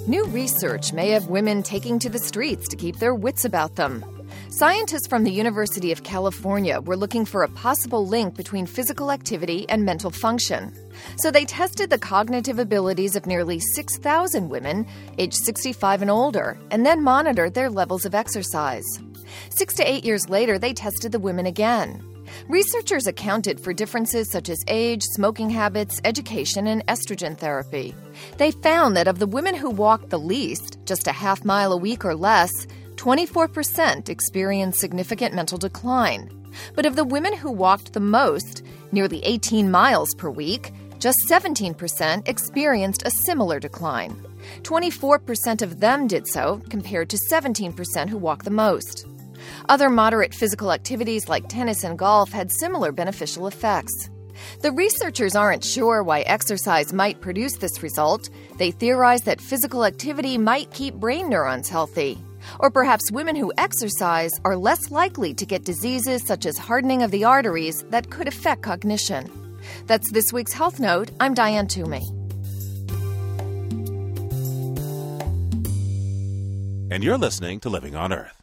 [0.06, 4.04] New research may have women taking to the streets to keep their wits about them.
[4.50, 9.66] Scientists from the University of California were looking for a possible link between physical activity
[9.70, 10.74] and mental function.
[11.16, 14.86] So they tested the cognitive abilities of nearly 6,000 women
[15.18, 18.84] aged 65 and older and then monitored their levels of exercise.
[19.50, 22.04] Six to eight years later, they tested the women again.
[22.48, 27.96] Researchers accounted for differences such as age, smoking habits, education, and estrogen therapy.
[28.38, 31.78] They found that of the women who walked the least, just a half mile a
[31.78, 32.52] week or less,
[32.96, 36.30] 24% experienced significant mental decline.
[36.76, 42.28] But of the women who walked the most, nearly 18 miles per week, just 17%
[42.28, 44.16] experienced a similar decline.
[44.62, 49.08] 24% of them did so, compared to 17% who walked the most.
[49.70, 54.10] Other moderate physical activities like tennis and golf had similar beneficial effects.
[54.62, 58.30] The researchers aren't sure why exercise might produce this result.
[58.58, 62.18] They theorize that physical activity might keep brain neurons healthy.
[62.60, 67.12] Or perhaps women who exercise are less likely to get diseases such as hardening of
[67.12, 69.30] the arteries that could affect cognition.
[69.86, 71.12] That's this week's Health Note.
[71.20, 72.02] I'm Diane Toomey.
[76.90, 78.41] And you're listening to Living on Earth.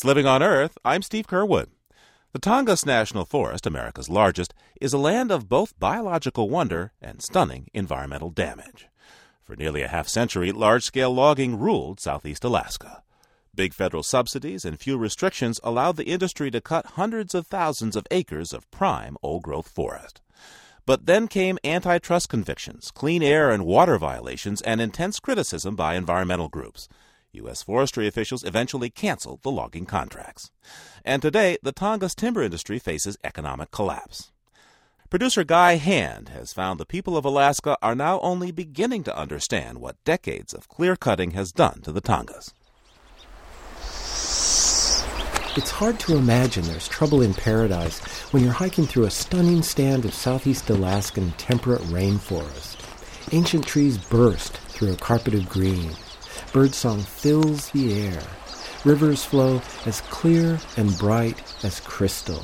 [0.00, 0.78] It's Living on Earth.
[0.82, 1.66] I'm Steve Curwood.
[2.32, 7.68] The Tongass National Forest, America's largest, is a land of both biological wonder and stunning
[7.74, 8.88] environmental damage.
[9.44, 13.02] For nearly a half century, large scale logging ruled southeast Alaska.
[13.54, 18.06] Big federal subsidies and few restrictions allowed the industry to cut hundreds of thousands of
[18.10, 20.22] acres of prime old growth forest.
[20.86, 26.48] But then came antitrust convictions, clean air and water violations, and intense criticism by environmental
[26.48, 26.88] groups.
[27.32, 27.62] U.S.
[27.62, 30.50] forestry officials eventually canceled the logging contracts.
[31.04, 34.32] And today, the Tongass timber industry faces economic collapse.
[35.10, 39.78] Producer Guy Hand has found the people of Alaska are now only beginning to understand
[39.78, 42.52] what decades of clear cutting has done to the Tongass.
[45.56, 47.98] It's hard to imagine there's trouble in paradise
[48.32, 52.76] when you're hiking through a stunning stand of southeast Alaskan temperate rainforest.
[53.32, 55.90] Ancient trees burst through a carpet of green.
[56.52, 58.22] Birdsong fills the air.
[58.84, 62.42] Rivers flow as clear and bright as crystal.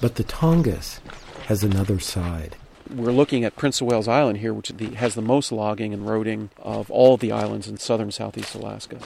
[0.00, 1.00] But the Tongass
[1.46, 2.56] has another side.
[2.94, 6.48] We're looking at Prince of Wales Island here, which has the most logging and roading
[6.58, 8.98] of all the islands in southern southeast Alaska.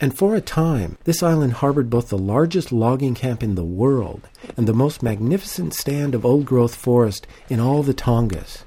[0.00, 4.28] And for a time, this island harbored both the largest logging camp in the world
[4.56, 8.64] and the most magnificent stand of old growth forest in all the Tongass.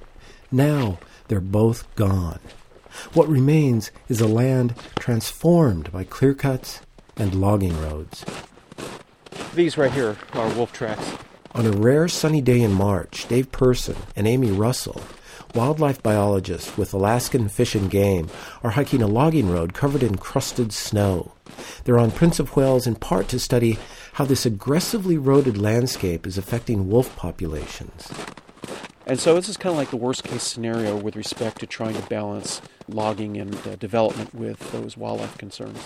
[0.52, 0.98] Now
[1.28, 2.40] they're both gone.
[3.14, 6.82] What remains is a land transformed by clear cuts
[7.18, 8.26] and logging roads.
[9.54, 11.14] These right here are wolf tracks.
[11.54, 15.02] On a rare sunny day in March, Dave Person and Amy Russell,
[15.54, 18.30] wildlife biologists with Alaskan Fish and Game,
[18.62, 21.32] are hiking a logging road covered in crusted snow.
[21.86, 23.80] They're on Prince of Wales in part to study
[24.14, 28.12] how this aggressively roaded landscape is affecting wolf populations.
[29.08, 31.96] And so this is kind of like the worst case scenario with respect to trying
[31.96, 35.78] to balance logging and uh, development with those wildlife concerns.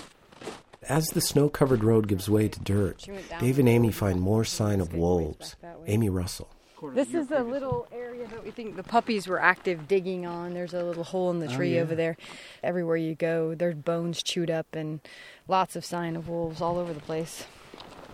[0.88, 3.06] As the snow covered road gives way to dirt,
[3.40, 5.56] Dave and Amy find more sign of wolves.
[5.86, 6.50] Amy Russell.
[6.94, 10.54] This is a little area that we think the puppies were active digging on.
[10.54, 11.82] There's a little hole in the Oh, tree yeah.
[11.82, 12.16] over there.
[12.64, 15.02] Everywhere you go, there's bones chewed up and
[15.50, 17.44] lots of sign of wolves all over the place.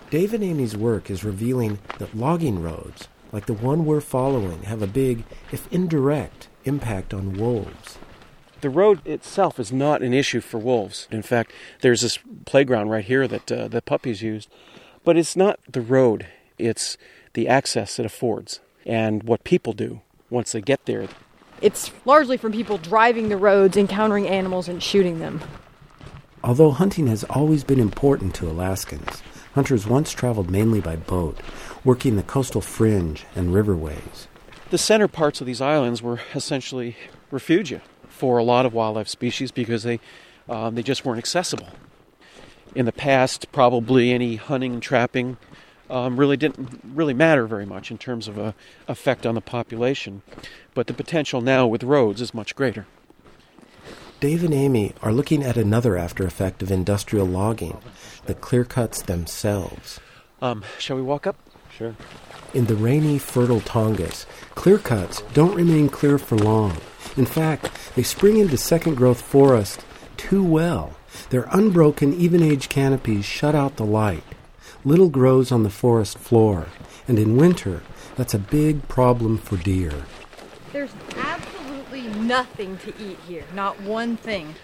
[0.10, 4.82] Dave and Amy's work is revealing that logging roads, like the one we're following, have
[4.82, 7.98] a big, if indirect, impact on wolves.
[8.62, 11.08] The road itself is not an issue for wolves.
[11.12, 11.52] In fact,
[11.82, 14.50] there's this playground right here that uh, the puppies used,
[15.04, 16.28] but it's not the road.
[16.58, 16.98] It's
[17.34, 21.08] the access it affords and what people do once they get there.
[21.62, 25.42] It's largely from people driving the roads, encountering animals, and shooting them.
[26.44, 29.22] Although hunting has always been important to Alaskans,
[29.54, 31.40] hunters once traveled mainly by boat,
[31.86, 34.28] working the coastal fringe and riverways.
[34.72, 36.98] The center parts of these islands were essentially
[37.32, 40.00] refugia for a lot of wildlife species because they
[40.50, 41.70] um, they just weren't accessible.
[42.76, 45.38] In the past, probably any hunting and trapping
[45.90, 48.54] um, really didn't really matter very much in terms of a
[48.88, 50.24] effect on the population,
[50.74, 52.86] but the potential now with roads is much greater.
[54.20, 57.78] Dave and Amy are looking at another after effect of industrial logging,
[58.26, 60.00] the clear cuts themselves.
[60.42, 61.38] Um, shall we walk up?
[61.78, 61.96] Sure.
[62.54, 66.78] In the rainy, fertile Tongass, clear cuts don't remain clear for long.
[67.18, 70.96] In fact, they spring into second growth forest too well.
[71.30, 74.24] Their unbroken, even age canopies shut out the light.
[74.86, 76.68] Little grows on the forest floor,
[77.08, 77.82] and in winter,
[78.16, 80.06] that's a big problem for deer.
[80.72, 84.56] There's absolutely nothing to eat here, not one thing.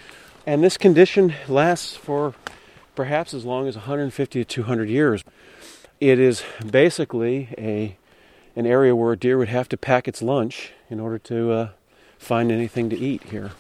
[0.46, 2.36] And this condition lasts for
[2.96, 5.24] perhaps as long as 150 to 200 years.
[6.02, 7.96] It is basically a
[8.56, 11.70] an area where a deer would have to pack its lunch in order to uh,
[12.18, 13.52] find anything to eat here.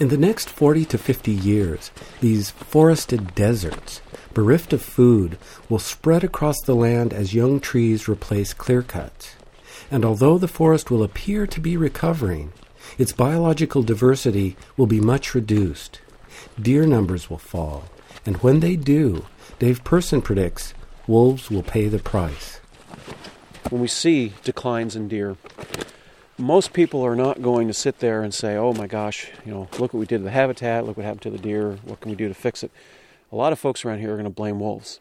[0.00, 4.02] In the next 40 to 50 years, these forested deserts,
[4.34, 9.36] bereft of food, will spread across the land as young trees replace clear cuts.
[9.88, 12.52] And although the forest will appear to be recovering,
[12.98, 16.00] its biological diversity will be much reduced.
[16.60, 17.84] Deer numbers will fall,
[18.26, 19.26] and when they do,
[19.60, 20.74] Dave Person predicts
[21.08, 22.60] wolves will pay the price.
[23.70, 25.36] When we see declines in deer,
[26.36, 29.68] most people are not going to sit there and say, "Oh my gosh, you know,
[29.78, 32.10] look what we did to the habitat, look what happened to the deer, what can
[32.10, 32.70] we do to fix it?"
[33.32, 35.00] A lot of folks around here are going to blame wolves.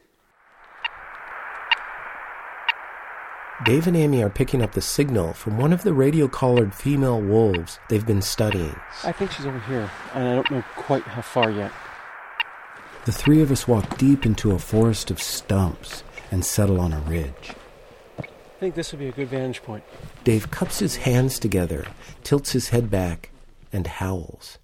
[3.65, 7.19] Dave and Amy are picking up the signal from one of the radio collared female
[7.19, 8.75] wolves they've been studying.
[9.03, 11.71] I think she's over here, and I don't know quite how far yet.
[13.07, 16.99] The three of us walk deep into a forest of stumps and settle on a
[16.99, 17.53] ridge.
[18.19, 18.25] I
[18.59, 19.85] think this would be a good vantage point.
[20.25, 21.85] Dave cups his hands together,
[22.25, 23.29] tilts his head back,
[23.71, 24.57] and howls.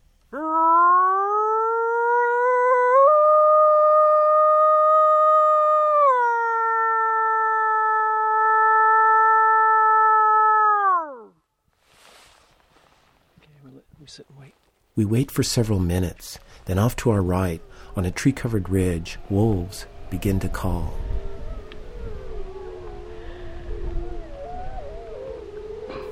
[14.97, 17.61] We wait for several minutes, then off to our right,
[17.95, 20.93] on a tree-covered ridge, wolves begin to call.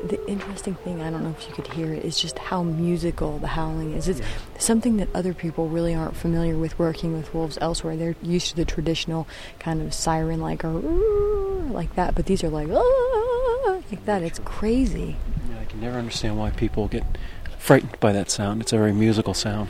[0.04, 3.38] The interesting thing, I don't know if you could hear it, is just how musical
[3.38, 4.08] the howling is.
[4.08, 4.22] It's
[4.58, 7.96] something that other people really aren't familiar with working with wolves elsewhere.
[7.96, 9.28] They're used to the traditional
[9.60, 14.24] kind of siren like or like that, but these are like like that.
[14.24, 15.16] It's crazy.
[15.50, 17.04] Yeah, I can never understand why people get
[17.60, 18.62] frightened by that sound.
[18.62, 19.70] It's a very musical sound.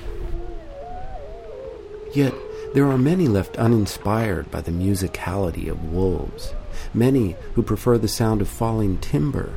[2.14, 2.34] Yet,
[2.74, 6.54] there are many left uninspired by the musicality of wolves,
[6.94, 9.54] many who prefer the sound of falling timber.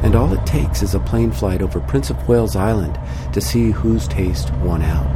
[0.00, 2.98] And all it takes is a plane flight over Prince of Wales Island
[3.32, 5.10] to see whose taste won out.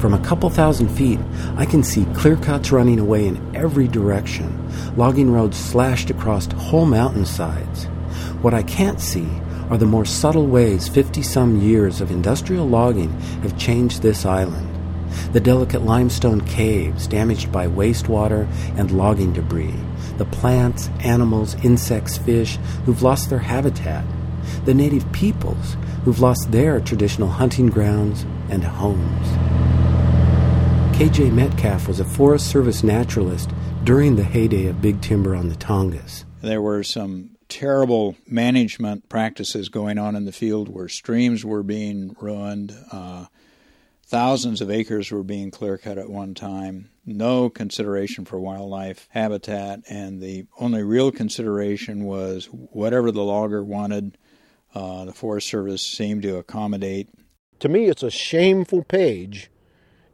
[0.00, 1.18] From a couple thousand feet,
[1.56, 6.86] I can see clear cuts running away in every direction, logging roads slashed across whole
[6.86, 7.88] mountainsides.
[8.42, 9.28] What I can't see
[9.70, 13.12] are the more subtle ways 50 some years of industrial logging
[13.42, 14.68] have changed this island.
[15.32, 19.78] The delicate limestone caves damaged by wastewater and logging debris,
[20.16, 24.04] the plants, animals, insects, fish who've lost their habitat,
[24.64, 29.28] the native peoples who've lost their traditional hunting grounds and homes.
[30.98, 31.30] K.J.
[31.30, 33.50] Metcalf was a Forest Service naturalist
[33.84, 36.24] during the heyday of big timber on the Tongass.
[36.40, 42.16] There were some terrible management practices going on in the field where streams were being
[42.18, 42.74] ruined.
[42.90, 43.26] Uh,
[44.06, 46.88] thousands of acres were being clear cut at one time.
[47.04, 54.16] No consideration for wildlife habitat, and the only real consideration was whatever the logger wanted.
[54.74, 57.10] Uh, the Forest Service seemed to accommodate.
[57.58, 59.50] To me, it's a shameful page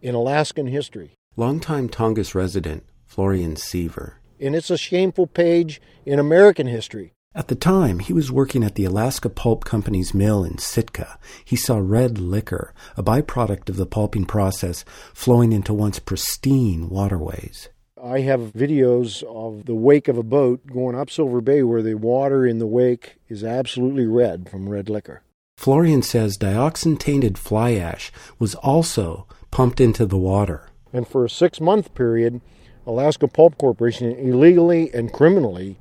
[0.02, 1.14] in Alaskan history.
[1.36, 4.18] Longtime Tongass resident Florian Seaver.
[4.40, 7.12] And it's a shameful page in American history.
[7.34, 11.18] At the time, he was working at the Alaska Pulp Company's mill in Sitka.
[11.44, 17.68] He saw red liquor, a byproduct of the pulping process, flowing into once pristine waterways.
[18.02, 21.94] I have videos of the wake of a boat going up Silver Bay where the
[21.94, 25.22] water in the wake is absolutely red from red liquor.
[25.58, 30.70] Florian says dioxin tainted fly ash was also pumped into the water.
[30.94, 32.40] And for a six month period,
[32.86, 35.76] Alaska Pulp Corporation illegally and criminally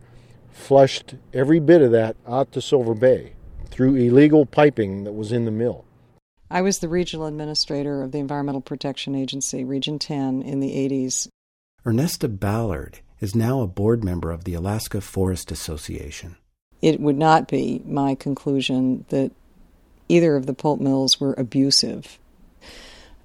[0.58, 3.34] flushed every bit of that out to Silver Bay
[3.70, 5.86] through illegal piping that was in the mill.
[6.50, 11.28] I was the regional administrator of the Environmental Protection Agency, Region 10, in the 80s.
[11.86, 16.38] Ernesta Ballard is now a board member of the Alaska Forest Association.
[16.82, 19.32] It would not be my conclusion that
[20.10, 22.20] either of the pulp mills were abusive.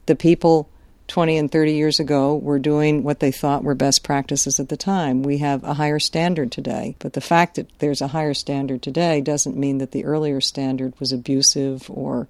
[0.07, 0.69] The people
[1.09, 4.77] 20 and 30 years ago were doing what they thought were best practices at the
[4.77, 5.23] time.
[5.23, 9.21] We have a higher standard today, but the fact that there's a higher standard today
[9.21, 12.29] doesn't mean that the earlier standard was abusive or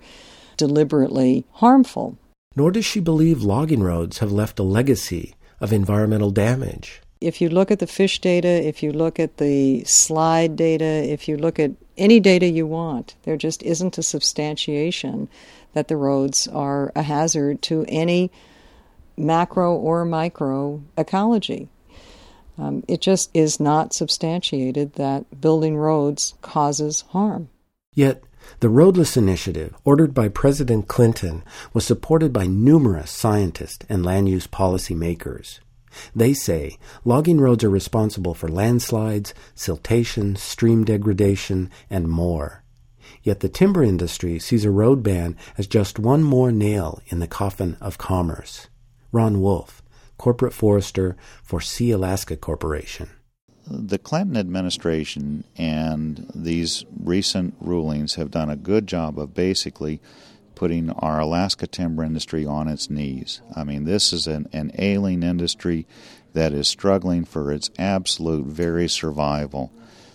[0.56, 2.18] deliberately harmful.
[2.56, 7.00] Nor does she believe logging roads have left a legacy of environmental damage.
[7.20, 11.28] If you look at the fish data, if you look at the slide data, if
[11.28, 15.28] you look at any data you want, there just isn't a substantiation
[15.72, 18.30] that the roads are a hazard to any
[19.16, 21.68] macro or micro ecology.
[22.58, 27.48] Um, it just is not substantiated that building roads causes harm.
[27.94, 28.22] Yet,
[28.60, 31.42] the Roadless Initiative, ordered by President Clinton,
[31.72, 35.60] was supported by numerous scientists and land use policy makers.
[36.14, 42.62] They say logging roads are responsible for landslides, siltation, stream degradation, and more.
[43.22, 47.26] Yet the timber industry sees a road ban as just one more nail in the
[47.26, 48.68] coffin of commerce.
[49.12, 49.82] Ron Wolf,
[50.16, 53.10] corporate forester for Sealaska Corporation.
[53.70, 60.00] The Clinton administration and these recent rulings have done a good job of basically
[60.54, 63.42] putting our Alaska timber industry on its knees.
[63.54, 65.86] I mean, this is an, an ailing industry
[66.32, 69.72] that is struggling for its absolute very survival.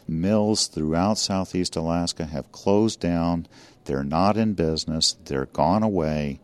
[0.07, 3.47] Mills throughout southeast Alaska have closed down,
[3.85, 6.39] they're not in business, they're gone away,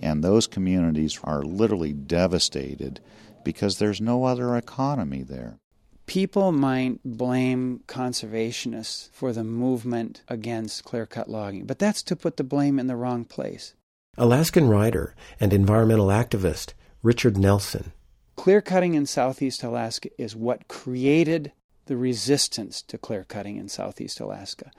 [0.00, 3.00] and those communities are literally devastated
[3.44, 5.58] because there's no other economy there.
[6.06, 12.36] People might blame conservationists for the movement against clear cut logging, but that's to put
[12.38, 13.74] the blame in the wrong place.
[14.16, 16.72] Alaskan writer and environmental activist
[17.02, 17.92] Richard Nelson.
[18.36, 21.52] Clear cutting in southeast Alaska is what created
[21.86, 24.70] the resistance to clear cutting in southeast Alaska.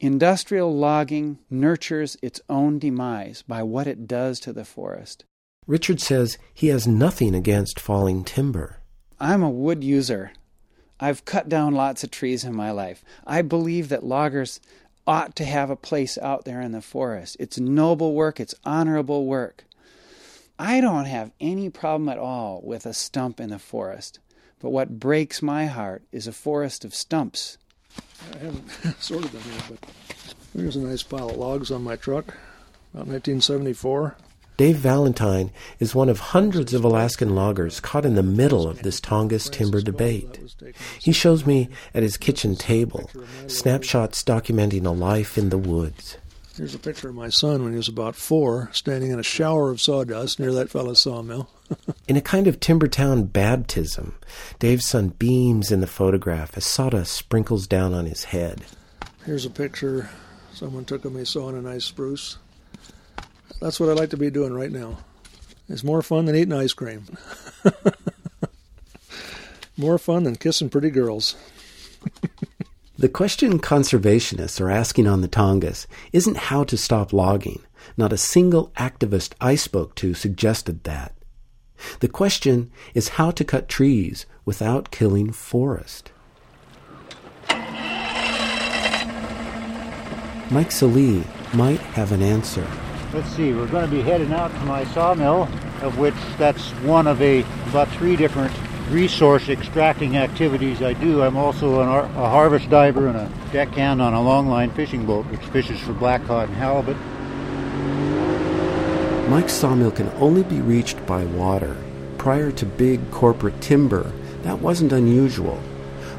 [0.00, 5.24] Industrial logging nurtures its own demise by what it does to the forest.
[5.66, 8.78] Richard says he has nothing against falling timber.
[9.18, 10.32] I'm a wood user.
[11.00, 13.04] I've cut down lots of trees in my life.
[13.26, 14.60] I believe that loggers
[15.04, 17.36] ought to have a place out there in the forest.
[17.40, 19.64] It's noble work, it's honorable work.
[20.60, 24.20] I don't have any problem at all with a stump in the forest,
[24.60, 27.58] but what breaks my heart is a forest of stumps.
[28.34, 28.70] I haven't
[29.00, 29.90] sorted them here, but
[30.54, 32.26] there's a nice pile of logs on my truck,
[32.92, 34.16] about 1974.
[34.56, 39.00] Dave Valentine is one of hundreds of Alaskan loggers caught in the middle of this
[39.00, 40.40] Tongass timber debate.
[40.98, 43.08] He shows me at his kitchen table
[43.46, 46.16] snapshots documenting a life in the woods.
[46.58, 49.70] Here's a picture of my son when he was about four, standing in a shower
[49.70, 51.48] of sawdust near that fellow's sawmill.
[52.08, 54.16] in a kind of Timbertown baptism,
[54.58, 58.62] Dave's son beams in the photograph as sawdust sprinkles down on his head.
[59.24, 60.10] Here's a picture
[60.52, 62.38] someone took of me sawing a nice spruce.
[63.60, 64.98] That's what I like to be doing right now.
[65.68, 67.04] It's more fun than eating ice cream.
[69.76, 71.36] more fun than kissing pretty girls.
[72.98, 77.62] the question conservationists are asking on the Tongass isn't how to stop logging.
[77.96, 81.14] Not a single activist I spoke to suggested that.
[82.00, 86.10] The question is how to cut trees without killing forest.
[90.50, 91.22] Mike Salee
[91.54, 92.66] might have an answer.
[93.14, 95.48] Let's see, we're going to be heading out to my sawmill,
[95.82, 98.52] of which that's one of a about three different
[98.90, 101.22] resource extracting activities I do.
[101.22, 105.40] I'm also an, a harvest diver and a deckhand on a longline fishing boat, which
[105.50, 106.96] fishes for blackcod and halibut.
[109.28, 111.76] Mike's sawmill can only be reached by water.
[112.16, 114.10] Prior to big corporate timber,
[114.42, 115.60] that wasn't unusual.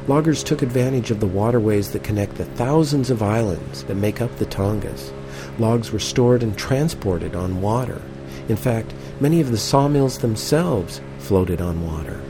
[0.06, 4.36] Loggers took advantage of the waterways that connect the thousands of islands that make up
[4.36, 5.12] the Tongass.
[5.58, 8.00] Logs were stored and transported on water.
[8.48, 12.20] In fact, many of the sawmills themselves floated on water.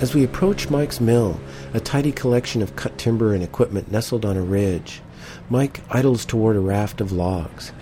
[0.00, 1.40] As we approach Mike's mill,
[1.72, 5.00] a tidy collection of cut timber and equipment nestled on a ridge,
[5.48, 7.72] Mike idles toward a raft of logs.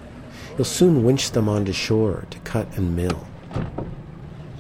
[0.57, 3.27] He'll soon winch them onto shore to cut and mill.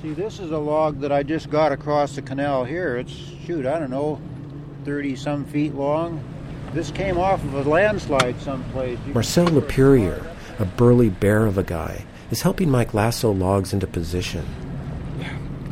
[0.00, 2.96] See, this is a log that I just got across the canal here.
[2.96, 4.20] It's, shoot, I don't know,
[4.84, 6.24] 30 some feet long.
[6.72, 8.98] This came off of a landslide someplace.
[9.12, 10.26] Marcel Lapierre,
[10.58, 14.46] a burly bear of a guy, is helping Mike lasso logs into position.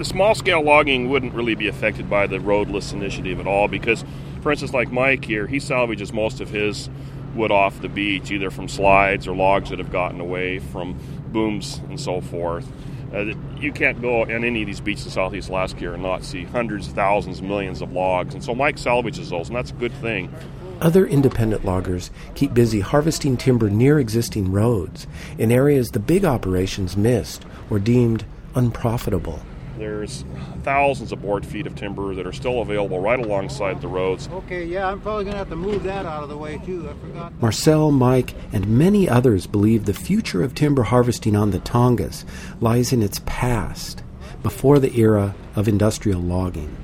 [0.01, 4.03] The small scale logging wouldn't really be affected by the roadless initiative at all because,
[4.41, 6.89] for instance, like Mike here, he salvages most of his
[7.35, 11.83] wood off the beach, either from slides or logs that have gotten away from booms
[11.91, 12.67] and so forth.
[13.13, 16.45] Uh, you can't go on any of these beaches in southeast Alaska and not see
[16.45, 18.33] hundreds, thousands, millions of logs.
[18.33, 20.35] And so Mike salvages those, and that's a good thing.
[20.81, 26.97] Other independent loggers keep busy harvesting timber near existing roads in areas the big operations
[26.97, 28.25] missed or deemed
[28.55, 29.43] unprofitable.
[29.81, 30.25] There's
[30.63, 34.29] thousands of board feet of timber that are still available right alongside the roads.
[34.29, 36.89] Okay, yeah, I'm probably going to have to move that out of the way too.
[36.89, 37.43] I forgot.
[37.43, 42.25] Marcel, Mike, and many others believe the future of timber harvesting on the Tongass
[42.61, 44.05] lies in its past,
[44.43, 46.77] before the era of industrial logging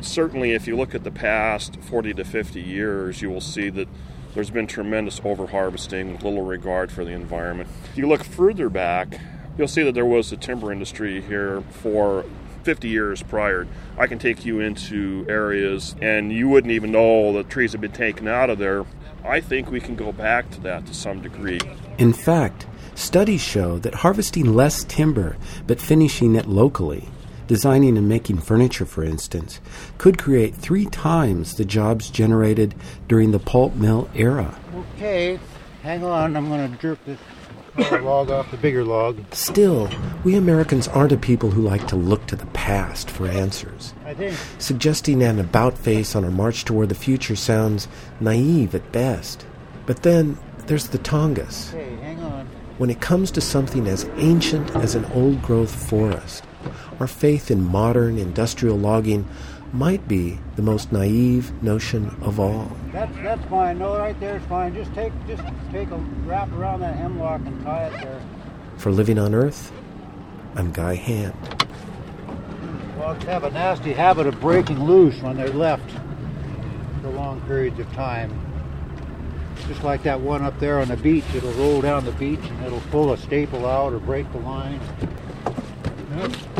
[0.00, 3.88] certainly, if you look at the past 40 to 50 years, you will see that
[4.34, 7.68] there's been tremendous overharvesting with little regard for the environment.
[7.92, 9.20] If you look further back,
[9.58, 12.24] you'll see that there was a timber industry here for
[12.60, 13.66] 50 years prior.
[13.98, 17.92] I can take you into areas and you wouldn't even know the trees have been
[17.92, 18.84] taken out of there.
[19.24, 21.60] I think we can go back to that to some degree.
[21.98, 25.36] In fact, studies show that harvesting less timber
[25.66, 27.08] but finishing it locally
[27.50, 29.60] designing and making furniture, for instance,
[29.98, 32.72] could create three times the jobs generated
[33.08, 34.56] during the pulp mill era.
[34.94, 35.36] Okay,
[35.82, 37.18] hang on, I'm going to jerk this
[38.02, 39.22] log off the bigger log.
[39.32, 39.90] Still,
[40.24, 43.94] we Americans aren't a people who like to look to the past for answers.
[44.04, 44.36] I think.
[44.58, 47.88] Suggesting an about face on our march toward the future sounds
[48.20, 49.46] naive at best.
[49.86, 51.72] But then there's the Tongass.
[51.72, 52.46] Hey, hang on.
[52.78, 56.44] When it comes to something as ancient as an old growth forest,
[56.98, 59.28] our faith in modern industrial logging
[59.72, 62.70] might be the most naive notion of all.
[62.92, 63.78] That's that's fine.
[63.78, 64.74] No, right there is fine.
[64.74, 65.96] Just take just take a
[66.26, 68.20] wrap around that hemlock and tie it there.
[68.76, 69.72] For living on Earth,
[70.56, 71.34] I'm Guy Hand.
[72.98, 75.90] Logs have a nasty habit of breaking loose when they're left
[77.02, 78.30] for long periods of time.
[79.68, 82.64] Just like that one up there on the beach, it'll roll down the beach and
[82.64, 84.80] it'll pull a staple out or break the line.
[86.16, 86.59] Yep.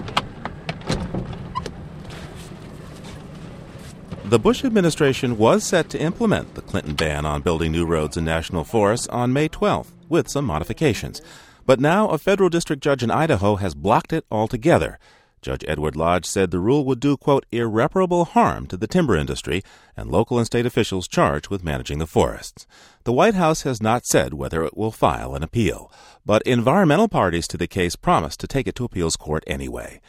[4.31, 8.25] The Bush administration was set to implement the Clinton ban on building new roads in
[8.25, 11.21] national forests on May 12th, with some modifications.
[11.67, 15.01] But now a federal district judge in Idaho has blocked it altogether.
[15.43, 19.65] Judge Edward Lodge said the rule would do, quote, irreparable harm to the timber industry
[19.97, 22.69] and local and state officials charged with managing the forests.
[23.03, 25.91] The White House has not said whether it will file an appeal,
[26.25, 30.01] but environmental parties to the case promised to take it to appeals court anyway.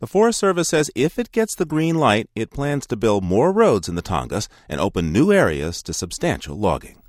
[0.00, 3.52] The Forest Service says if it gets the green light, it plans to build more
[3.52, 7.00] roads in the Tongass and open new areas to substantial logging.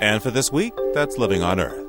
[0.00, 1.87] And for this week, that's Living on Earth.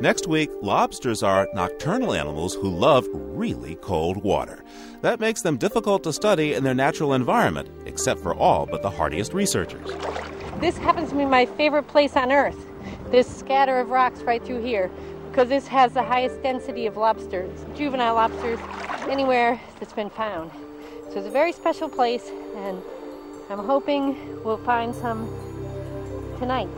[0.00, 4.62] Next week, lobsters are nocturnal animals who love really cold water.
[5.00, 8.90] That makes them difficult to study in their natural environment, except for all but the
[8.90, 9.90] hardiest researchers.
[10.60, 12.64] This happens to be my favorite place on Earth,
[13.10, 14.88] this scatter of rocks right through here,
[15.30, 18.60] because this has the highest density of lobsters, juvenile lobsters,
[19.08, 20.52] anywhere that's been found.
[21.10, 22.80] So it's a very special place, and
[23.50, 25.28] I'm hoping we'll find some
[26.38, 26.68] tonight.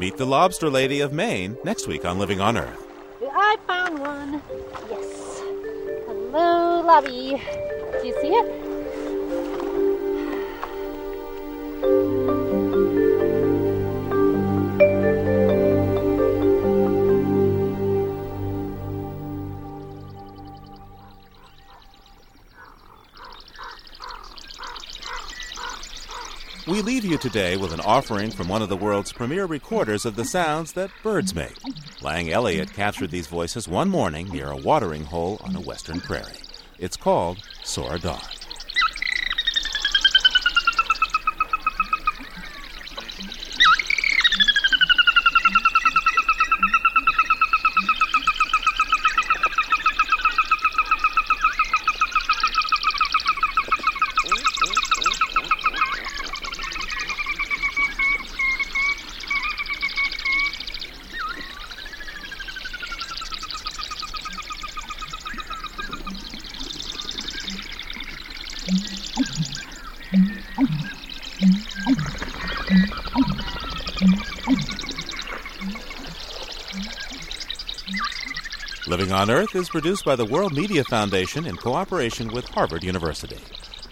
[0.00, 2.86] Meet the lobster lady of Maine next week on Living on Earth.
[3.22, 4.40] I found one.
[4.88, 5.42] Yes.
[6.06, 7.38] Hello, Lobby.
[8.00, 8.69] Do you see it?
[26.80, 30.16] We leave you today with an offering from one of the world's premier recorders of
[30.16, 31.54] the sounds that birds make.
[32.00, 36.40] Lang Elliott captured these voices one morning near a watering hole on a western prairie.
[36.78, 38.22] It's called Soar Dawn.
[78.90, 83.38] Living on Earth is produced by the World Media Foundation in cooperation with Harvard University.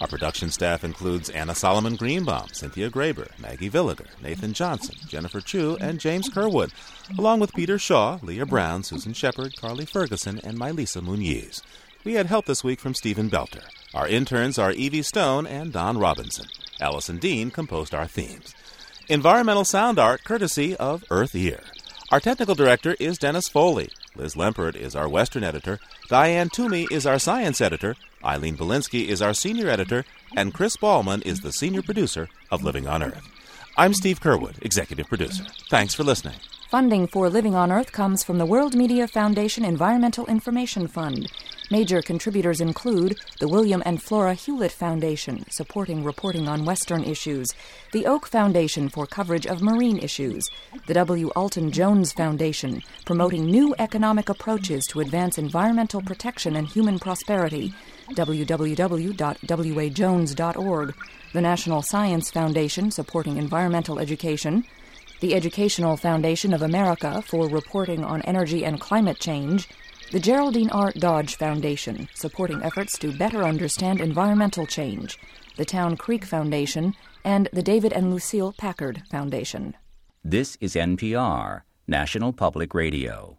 [0.01, 5.78] Our production staff includes Anna Solomon Greenbaum, Cynthia Graber, Maggie Villiger, Nathan Johnson, Jennifer Chu,
[5.80, 6.72] and James Curwood,
[7.16, 11.62] along with Peter Shaw, Leah Brown, Susan Shepard, Carly Ferguson, and Mylisa Muniz.
[12.03, 13.62] We had help this week from Stephen Belter.
[13.94, 16.46] Our interns are Evie Stone and Don Robinson.
[16.80, 18.53] Allison Dean composed our themes.
[19.09, 21.61] Environmental sound art courtesy of Earth Ear.
[22.11, 23.90] Our technical director is Dennis Foley.
[24.18, 25.78] Liz Lempert is our Western editor.
[26.08, 27.94] Diane Toomey is our science editor.
[28.24, 30.04] Eileen Bolinsky is our senior editor.
[30.36, 33.22] And Chris Ballman is the senior producer of Living on Earth.
[33.76, 35.44] I'm Steve Curwood, executive producer.
[35.70, 36.34] Thanks for listening.
[36.68, 41.32] Funding for Living on Earth comes from the World Media Foundation Environmental Information Fund.
[41.70, 47.48] Major contributors include the William and Flora Hewlett Foundation, supporting reporting on Western issues,
[47.92, 50.46] the Oak Foundation for coverage of marine issues,
[50.86, 51.28] the W.
[51.28, 57.72] Alton Jones Foundation, promoting new economic approaches to advance environmental protection and human prosperity,
[58.10, 60.94] www.wajones.org,
[61.32, 64.64] the National Science Foundation, supporting environmental education,
[65.20, 69.68] the Educational Foundation of America for reporting on energy and climate change,
[70.12, 70.92] the Geraldine R.
[70.92, 75.18] Dodge Foundation, supporting efforts to better understand environmental change,
[75.56, 76.94] the Town Creek Foundation,
[77.24, 79.74] and the David and Lucille Packard Foundation.
[80.24, 83.38] This is NPR, National Public Radio.